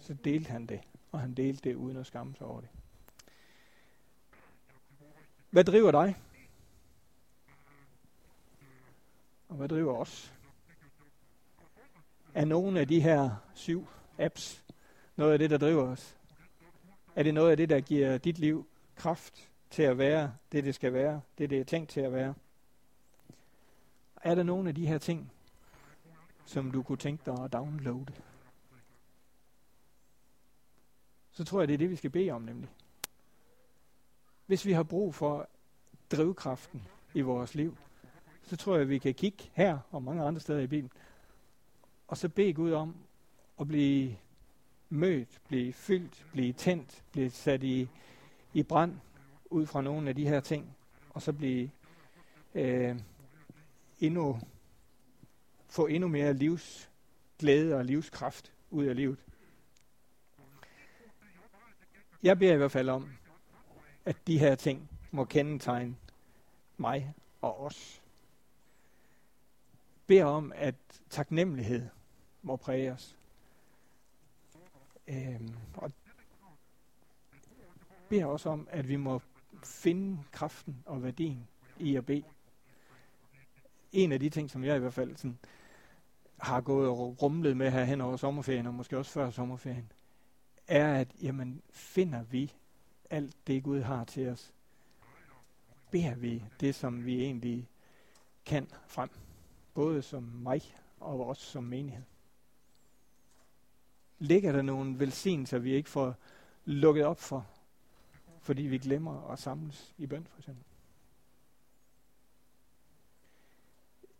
Så 0.00 0.14
delte 0.14 0.50
han 0.50 0.66
det, 0.66 0.80
og 1.12 1.20
han 1.20 1.34
delte 1.34 1.68
det 1.68 1.76
uden 1.76 1.96
at 1.96 2.06
skamme 2.06 2.34
sig 2.36 2.46
over 2.46 2.60
det. 2.60 2.68
Hvad 5.56 5.64
driver 5.64 5.90
dig? 5.90 6.16
Og 9.48 9.56
hvad 9.56 9.68
driver 9.68 9.96
os? 9.96 10.34
Er 12.34 12.44
nogle 12.44 12.80
af 12.80 12.88
de 12.88 13.00
her 13.00 13.30
syv 13.54 13.86
apps 14.18 14.64
noget 15.16 15.32
af 15.32 15.38
det, 15.38 15.50
der 15.50 15.58
driver 15.58 15.82
os? 15.82 16.16
Er 17.14 17.22
det 17.22 17.34
noget 17.34 17.50
af 17.50 17.56
det, 17.56 17.68
der 17.68 17.80
giver 17.80 18.18
dit 18.18 18.38
liv 18.38 18.66
kraft 18.96 19.50
til 19.70 19.82
at 19.82 19.98
være 19.98 20.34
det, 20.52 20.64
det 20.64 20.74
skal 20.74 20.92
være, 20.92 21.20
det, 21.38 21.50
det 21.50 21.60
er 21.60 21.64
tænkt 21.64 21.90
til 21.90 22.00
at 22.00 22.12
være? 22.12 22.34
Er 24.22 24.34
der 24.34 24.42
nogle 24.42 24.68
af 24.68 24.74
de 24.74 24.86
her 24.86 24.98
ting, 24.98 25.32
som 26.44 26.70
du 26.70 26.82
kunne 26.82 26.98
tænke 26.98 27.22
dig 27.26 27.44
at 27.44 27.52
downloade? 27.52 28.12
Så 31.32 31.44
tror 31.44 31.60
jeg, 31.60 31.68
det 31.68 31.74
er 31.74 31.78
det, 31.78 31.90
vi 31.90 31.96
skal 31.96 32.10
bede 32.10 32.30
om 32.30 32.42
nemlig. 32.42 32.70
Hvis 34.46 34.66
vi 34.66 34.72
har 34.72 34.82
brug 34.82 35.14
for 35.14 35.48
drivkraften 36.10 36.82
i 37.14 37.20
vores 37.20 37.54
liv, 37.54 37.76
så 38.42 38.56
tror 38.56 38.76
jeg, 38.76 38.88
vi 38.88 38.98
kan 38.98 39.14
kigge 39.14 39.50
her 39.52 39.78
og 39.90 40.02
mange 40.02 40.22
andre 40.22 40.40
steder 40.40 40.60
i 40.60 40.66
Bibelen, 40.66 40.92
og 42.08 42.16
så 42.16 42.28
bede 42.28 42.52
Gud 42.52 42.72
om 42.72 42.96
at 43.60 43.68
blive 43.68 44.16
mødt, 44.88 45.40
blive 45.48 45.72
fyldt, 45.72 46.26
blive 46.32 46.52
tændt, 46.52 47.04
blive 47.12 47.30
sat 47.30 47.62
i, 47.62 47.88
i 48.54 48.62
brand 48.62 48.96
ud 49.50 49.66
fra 49.66 49.82
nogle 49.82 50.08
af 50.08 50.14
de 50.14 50.28
her 50.28 50.40
ting, 50.40 50.76
og 51.10 51.22
så 51.22 51.32
blive 51.32 51.70
øh, 52.54 52.96
endnu, 54.00 54.40
få 55.68 55.86
endnu 55.86 56.08
mere 56.08 56.34
livsglæde 56.34 57.76
og 57.76 57.84
livskraft 57.84 58.52
ud 58.70 58.84
af 58.84 58.96
livet. 58.96 59.18
Jeg 62.22 62.38
beder 62.38 62.54
i 62.54 62.56
hvert 62.56 62.72
fald 62.72 62.88
om, 62.88 63.08
at 64.06 64.16
de 64.26 64.38
her 64.38 64.54
ting 64.54 64.90
må 65.10 65.24
kendetegne 65.24 65.96
mig 66.76 67.14
og 67.40 67.60
os. 67.60 68.02
Bed 70.06 70.22
om, 70.22 70.52
at 70.54 70.74
taknemmelighed 71.10 71.88
må 72.42 72.56
præge 72.56 72.92
os. 72.92 73.16
Øhm, 75.08 75.54
og 75.74 75.92
beder 78.08 78.24
også 78.24 78.48
om, 78.48 78.68
at 78.70 78.88
vi 78.88 78.96
må 78.96 79.20
finde 79.64 80.18
kraften 80.32 80.82
og 80.86 81.02
værdien 81.02 81.48
i 81.78 81.96
at 81.96 82.06
bede. 82.06 82.24
En 83.92 84.12
af 84.12 84.20
de 84.20 84.30
ting, 84.30 84.50
som 84.50 84.64
jeg 84.64 84.76
i 84.76 84.78
hvert 84.78 84.94
fald 84.94 85.16
sådan, 85.16 85.38
har 86.38 86.60
gået 86.60 86.88
og 86.88 87.22
rumlet 87.22 87.56
med 87.56 87.70
her 87.70 87.84
hen 87.84 88.00
over 88.00 88.16
sommerferien, 88.16 88.66
og 88.66 88.74
måske 88.74 88.98
også 88.98 89.10
før 89.10 89.30
sommerferien, 89.30 89.92
er, 90.66 91.00
at 91.00 91.08
jamen, 91.22 91.62
finder 91.70 92.22
vi 92.22 92.54
alt 93.10 93.46
det, 93.46 93.62
Gud 93.62 93.80
har 93.80 94.04
til 94.04 94.28
os, 94.28 94.52
beder 95.90 96.14
vi 96.14 96.44
det, 96.60 96.74
som 96.74 97.04
vi 97.04 97.22
egentlig 97.22 97.68
kan 98.44 98.68
frem. 98.86 99.10
Både 99.74 100.02
som 100.02 100.22
mig 100.22 100.62
og 101.00 101.26
også 101.26 101.42
som 101.42 101.64
menighed. 101.64 102.04
Ligger 104.18 104.52
der 104.52 104.62
nogle 104.62 104.98
velsignelser, 104.98 105.58
vi 105.58 105.74
ikke 105.74 105.90
får 105.90 106.14
lukket 106.64 107.04
op 107.04 107.20
for, 107.20 107.46
fordi 108.40 108.62
vi 108.62 108.78
glemmer 108.78 109.30
at 109.30 109.38
samles 109.38 109.94
i 109.98 110.06
bøn 110.06 110.26
for 110.30 110.38
eksempel? 110.38 110.64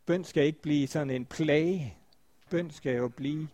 Bøn 0.06 0.24
skal 0.24 0.46
ikke 0.46 0.62
blive 0.62 0.86
sådan 0.86 1.10
en 1.10 1.26
plage. 1.26 1.96
Bøn 2.50 2.70
skal 2.70 2.96
jo 2.96 3.08
blive 3.08 3.48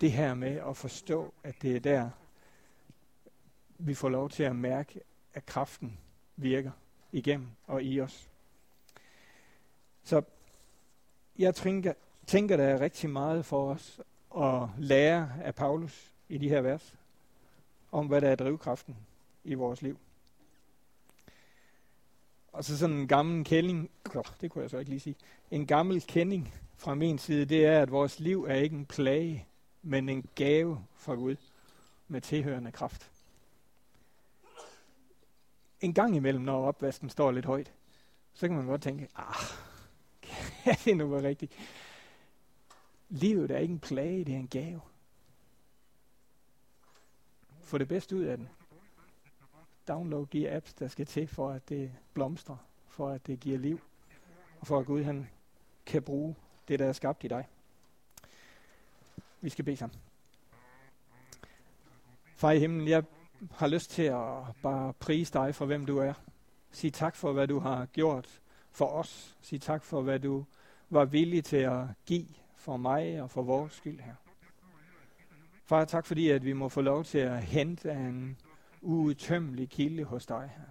det 0.00 0.12
her 0.12 0.34
med 0.34 0.60
at 0.68 0.76
forstå, 0.76 1.34
at 1.42 1.62
det 1.62 1.76
er 1.76 1.80
der, 1.80 2.10
vi 3.78 3.94
får 3.94 4.08
lov 4.08 4.30
til 4.30 4.42
at 4.42 4.56
mærke, 4.56 5.00
at 5.34 5.46
kraften 5.46 5.98
virker 6.36 6.70
igennem 7.12 7.48
og 7.66 7.82
i 7.82 8.00
os. 8.00 8.28
Så 10.02 10.22
jeg 11.38 11.54
tænker, 11.54 11.92
tænker, 12.26 12.56
der 12.56 12.64
er 12.64 12.80
rigtig 12.80 13.10
meget 13.10 13.44
for 13.44 13.70
os 13.70 14.00
at 14.36 14.68
lære 14.78 15.32
af 15.42 15.54
Paulus 15.54 16.12
i 16.28 16.38
de 16.38 16.48
her 16.48 16.60
vers, 16.60 16.98
om 17.92 18.06
hvad 18.06 18.20
der 18.20 18.28
er 18.28 18.36
drivkraften 18.36 18.96
i 19.44 19.54
vores 19.54 19.82
liv. 19.82 19.98
Og 22.52 22.64
så 22.64 22.78
sådan 22.78 22.96
en 22.96 23.08
gammel 23.08 23.44
kending, 23.44 23.90
det 24.40 24.50
kunne 24.50 24.62
jeg 24.62 24.70
så 24.70 24.78
ikke 24.78 24.90
lige 24.90 25.00
sige, 25.00 25.16
en 25.50 25.66
gammel 25.66 26.00
kending 26.00 26.54
fra 26.76 26.94
min 26.94 27.18
side, 27.18 27.44
det 27.44 27.66
er, 27.66 27.82
at 27.82 27.90
vores 27.90 28.20
liv 28.20 28.44
er 28.44 28.54
ikke 28.54 28.76
en 28.76 28.86
plage, 28.86 29.46
men 29.82 30.08
en 30.08 30.28
gave 30.34 30.84
fra 30.94 31.14
Gud 31.14 31.36
med 32.08 32.20
tilhørende 32.20 32.72
kraft. 32.72 33.10
En 35.80 35.94
gang 35.94 36.16
imellem, 36.16 36.42
når 36.42 36.66
opvasken 36.68 37.10
står 37.10 37.30
lidt 37.30 37.44
højt, 37.44 37.72
så 38.34 38.48
kan 38.48 38.56
man 38.56 38.66
godt 38.66 38.82
tænke, 38.82 39.08
ah, 39.16 39.34
kan 40.64 40.76
det 40.84 40.96
nu 40.96 41.08
være 41.08 41.22
rigtigt? 41.22 41.52
Livet 43.08 43.50
er 43.50 43.58
ikke 43.58 43.72
en 43.72 43.80
plage, 43.80 44.24
det 44.24 44.34
er 44.34 44.38
en 44.38 44.48
gave. 44.48 44.80
Få 47.62 47.78
det 47.78 47.88
bedste 47.88 48.16
ud 48.16 48.22
af 48.22 48.36
den. 48.36 48.48
Download 49.88 50.26
de 50.26 50.50
apps, 50.50 50.74
der 50.74 50.88
skal 50.88 51.06
til, 51.06 51.28
for 51.28 51.50
at 51.50 51.68
det 51.68 51.92
blomstrer, 52.14 52.56
for 52.88 53.08
at 53.08 53.26
det 53.26 53.40
giver 53.40 53.58
liv, 53.58 53.80
og 54.60 54.66
for 54.66 54.78
at 54.78 54.86
Gud 54.86 55.02
han 55.02 55.28
kan 55.86 56.02
bruge 56.02 56.36
det, 56.68 56.78
der 56.78 56.86
er 56.86 56.92
skabt 56.92 57.24
i 57.24 57.28
dig. 57.28 57.48
Vi 59.40 59.48
skal 59.48 59.64
bede 59.64 59.76
sammen. 59.76 59.98
Far 62.36 62.50
i 62.50 62.58
himlen, 62.58 62.88
jeg 62.88 63.04
har 63.52 63.66
lyst 63.66 63.90
til 63.90 64.02
at 64.02 64.42
bare 64.62 64.92
prise 64.92 65.32
dig 65.32 65.54
for, 65.54 65.66
hvem 65.66 65.86
du 65.86 65.98
er. 65.98 66.12
Sig 66.70 66.92
tak 66.92 67.16
for, 67.16 67.32
hvad 67.32 67.48
du 67.48 67.58
har 67.58 67.86
gjort 67.86 68.40
for 68.70 68.86
os. 68.86 69.36
Sig 69.40 69.60
tak 69.60 69.82
for, 69.82 70.02
hvad 70.02 70.18
du 70.18 70.44
var 70.90 71.04
villig 71.04 71.44
til 71.44 71.56
at 71.56 71.84
give 72.06 72.26
for 72.56 72.76
mig 72.76 73.22
og 73.22 73.30
for 73.30 73.42
vores 73.42 73.72
skyld 73.72 74.00
her. 74.00 74.14
Far, 75.64 75.84
tak 75.84 76.06
fordi, 76.06 76.30
at 76.30 76.44
vi 76.44 76.52
må 76.52 76.68
få 76.68 76.80
lov 76.80 77.04
til 77.04 77.18
at 77.18 77.42
hente 77.42 77.90
en 77.92 78.36
uudtømmelig 78.82 79.68
kilde 79.70 80.04
hos 80.04 80.26
dig 80.26 80.50
her. 80.56 80.64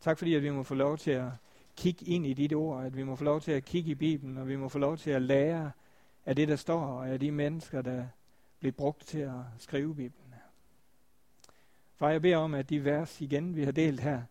Tak 0.00 0.18
fordi, 0.18 0.34
at 0.34 0.42
vi 0.42 0.50
må 0.50 0.62
få 0.62 0.74
lov 0.74 0.98
til 0.98 1.10
at 1.10 1.30
kigge 1.76 2.06
ind 2.06 2.26
i 2.26 2.32
dit 2.32 2.52
ord, 2.52 2.84
at 2.84 2.96
vi 2.96 3.02
må 3.02 3.16
få 3.16 3.24
lov 3.24 3.40
til 3.40 3.52
at 3.52 3.64
kigge 3.64 3.90
i 3.90 3.94
Bibelen, 3.94 4.38
og 4.38 4.48
vi 4.48 4.56
må 4.56 4.68
få 4.68 4.78
lov 4.78 4.96
til 4.96 5.10
at 5.10 5.22
lære 5.22 5.70
af 6.26 6.36
det, 6.36 6.48
der 6.48 6.56
står, 6.56 6.80
og 6.80 7.08
af 7.08 7.20
de 7.20 7.30
mennesker, 7.30 7.82
der 7.82 8.06
blev 8.60 8.72
brugt 8.72 9.06
til 9.06 9.18
at 9.18 9.40
skrive 9.58 9.94
Bibelen. 9.94 10.23
Far, 11.96 12.10
jeg 12.10 12.22
beder 12.22 12.36
om, 12.36 12.54
at 12.54 12.70
de 12.70 12.84
vers 12.84 13.20
igen, 13.20 13.56
vi 13.56 13.64
har 13.64 13.72
delt 13.72 14.00
her, 14.00 14.22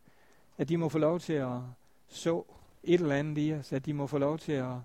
at 0.57 0.70
de 0.70 0.78
må 0.78 0.89
få 0.89 0.97
lov 0.97 1.20
til 1.20 1.34
at 1.34 1.59
så 2.07 2.43
et 2.84 3.01
eller 3.01 3.16
andet 3.16 3.47
i 3.47 3.53
os, 3.53 3.74
at 3.74 3.86
de 3.86 3.93
må 3.93 4.07
få 4.07 4.18
lov 4.18 4.38
til 4.38 4.51
at 4.51 4.76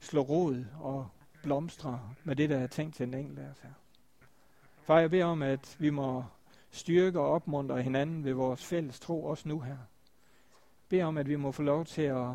slå 0.00 0.20
rod 0.20 0.64
og 0.80 1.08
blomstre 1.42 2.00
med 2.24 2.36
det, 2.36 2.50
der 2.50 2.58
er 2.58 2.66
tænkt 2.66 2.94
til 2.94 3.06
den 3.06 3.14
enkelte 3.14 3.42
af 3.42 3.50
os 3.50 3.58
her. 3.58 3.70
Far, 4.82 4.98
jeg 4.98 5.10
beder 5.10 5.24
om, 5.24 5.42
at 5.42 5.76
vi 5.78 5.90
må 5.90 6.24
styrke 6.70 7.20
og 7.20 7.30
opmuntre 7.30 7.82
hinanden 7.82 8.24
ved 8.24 8.32
vores 8.32 8.64
fælles 8.64 9.00
tro, 9.00 9.24
også 9.24 9.48
nu 9.48 9.60
her. 9.60 9.76
Bed 10.88 11.02
om, 11.02 11.18
at 11.18 11.28
vi 11.28 11.36
må 11.36 11.52
få 11.52 11.62
lov 11.62 11.84
til 11.84 12.02
at 12.02 12.28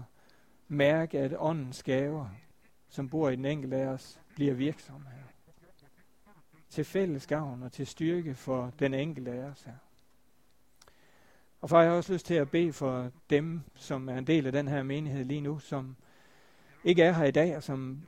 mærke, 0.68 1.20
at 1.20 1.34
åndens 1.38 1.84
gaver, 1.84 2.30
som 2.90 3.10
bor 3.10 3.30
i 3.30 3.36
den 3.36 3.46
enkelte 3.46 3.78
af 3.78 3.88
os, 3.88 4.20
bliver 4.36 4.54
virksomme 4.54 5.10
her. 5.10 5.54
Til 6.70 6.86
fælles 6.86 7.28
gavn 7.28 7.64
og 7.64 7.72
til 7.72 7.88
styrke 7.88 8.36
for 8.36 8.74
den 8.80 8.94
enkelte 8.94 9.32
af 9.32 9.44
os 9.44 9.64
her. 9.64 9.74
Og 11.62 11.70
far, 11.70 11.82
jeg 11.82 11.90
har 11.90 11.98
også 11.98 12.14
lyst 12.14 12.26
til 12.26 12.34
at 12.34 12.52
bede 12.52 12.74
for 12.74 13.12
dem, 13.30 13.62
som 13.76 14.10
er 14.10 14.18
en 14.18 14.28
del 14.28 14.46
af 14.46 14.52
den 14.52 14.68
her 14.68 14.84
menighed 14.84 15.26
lige 15.26 15.42
nu, 15.42 15.60
som 15.60 15.96
ikke 16.84 17.04
er 17.04 17.12
her 17.12 17.26
i 17.26 17.32
dag, 17.32 17.56
og 17.56 17.64
som 17.64 18.02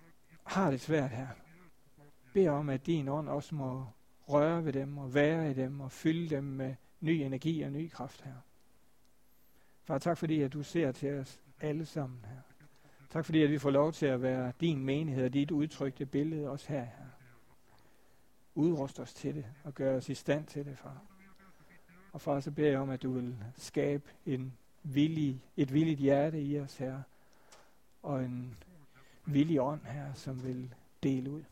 har 0.44 0.72
det 0.72 0.82
svært 0.82 1.12
her. 1.12 1.28
Bed 2.34 2.48
om, 2.48 2.70
at 2.70 2.86
din 2.86 3.08
ånd 3.08 3.30
også 3.30 3.56
må 3.56 3.86
røre 4.28 4.66
ved 4.66 4.74
dem 4.74 4.98
og 4.98 5.14
være 5.14 5.52
i 5.52 5.54
dem 5.54 5.80
og 5.80 5.92
fylde 5.92 6.30
dem 6.30 6.44
med 6.44 6.76
ny 7.00 7.10
energi 7.10 7.62
og 7.62 7.72
ny 7.72 7.90
kraft 7.90 8.22
her. 8.22 8.36
Far, 9.84 9.98
tak 9.98 10.18
fordi, 10.18 10.42
at 10.42 10.54
du 10.54 10.64
ser 10.64 10.92
til 10.92 11.14
os 11.14 11.40
alle 11.62 11.86
sammen 11.86 12.26
her. 12.26 12.42
Tak 13.10 13.26
fordi, 13.26 13.44
at 13.44 13.50
vi 13.50 13.58
får 13.58 13.70
lov 13.70 13.92
til 13.92 14.06
at 14.06 14.22
være 14.22 14.52
din 14.62 14.86
menighed 14.86 15.26
og 15.26 15.34
dit 15.34 15.52
udtrykte 15.52 16.06
billede 16.06 16.50
også 16.50 16.70
her. 16.70 16.84
her. 16.84 17.06
Udrust 18.56 19.00
os 19.00 19.14
til 19.14 19.36
det 19.36 19.46
og 19.64 19.74
gør 19.74 19.98
os 19.98 20.10
i 20.10 20.14
stand 20.14 20.46
til 20.46 20.66
det, 20.66 20.78
far. 20.78 21.19
Og 22.20 22.24
far, 22.24 22.40
så 22.40 22.52
beder 22.52 22.70
jeg 22.70 22.80
om, 22.80 22.90
at 22.90 23.02
du 23.02 23.12
vil 23.12 23.36
skabe 23.58 24.04
en 24.26 24.54
villig, 24.84 25.42
et 25.58 25.74
villigt 25.74 26.00
hjerte 26.00 26.42
i 26.42 26.60
os, 26.60 26.78
her, 26.78 27.02
og 28.04 28.24
en 28.24 28.58
villig 29.26 29.62
ånd, 29.62 29.82
her, 29.82 30.14
som 30.14 30.44
vil 30.44 30.74
dele 31.04 31.30
ud. 31.30 31.44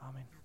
Amen. 0.00 0.37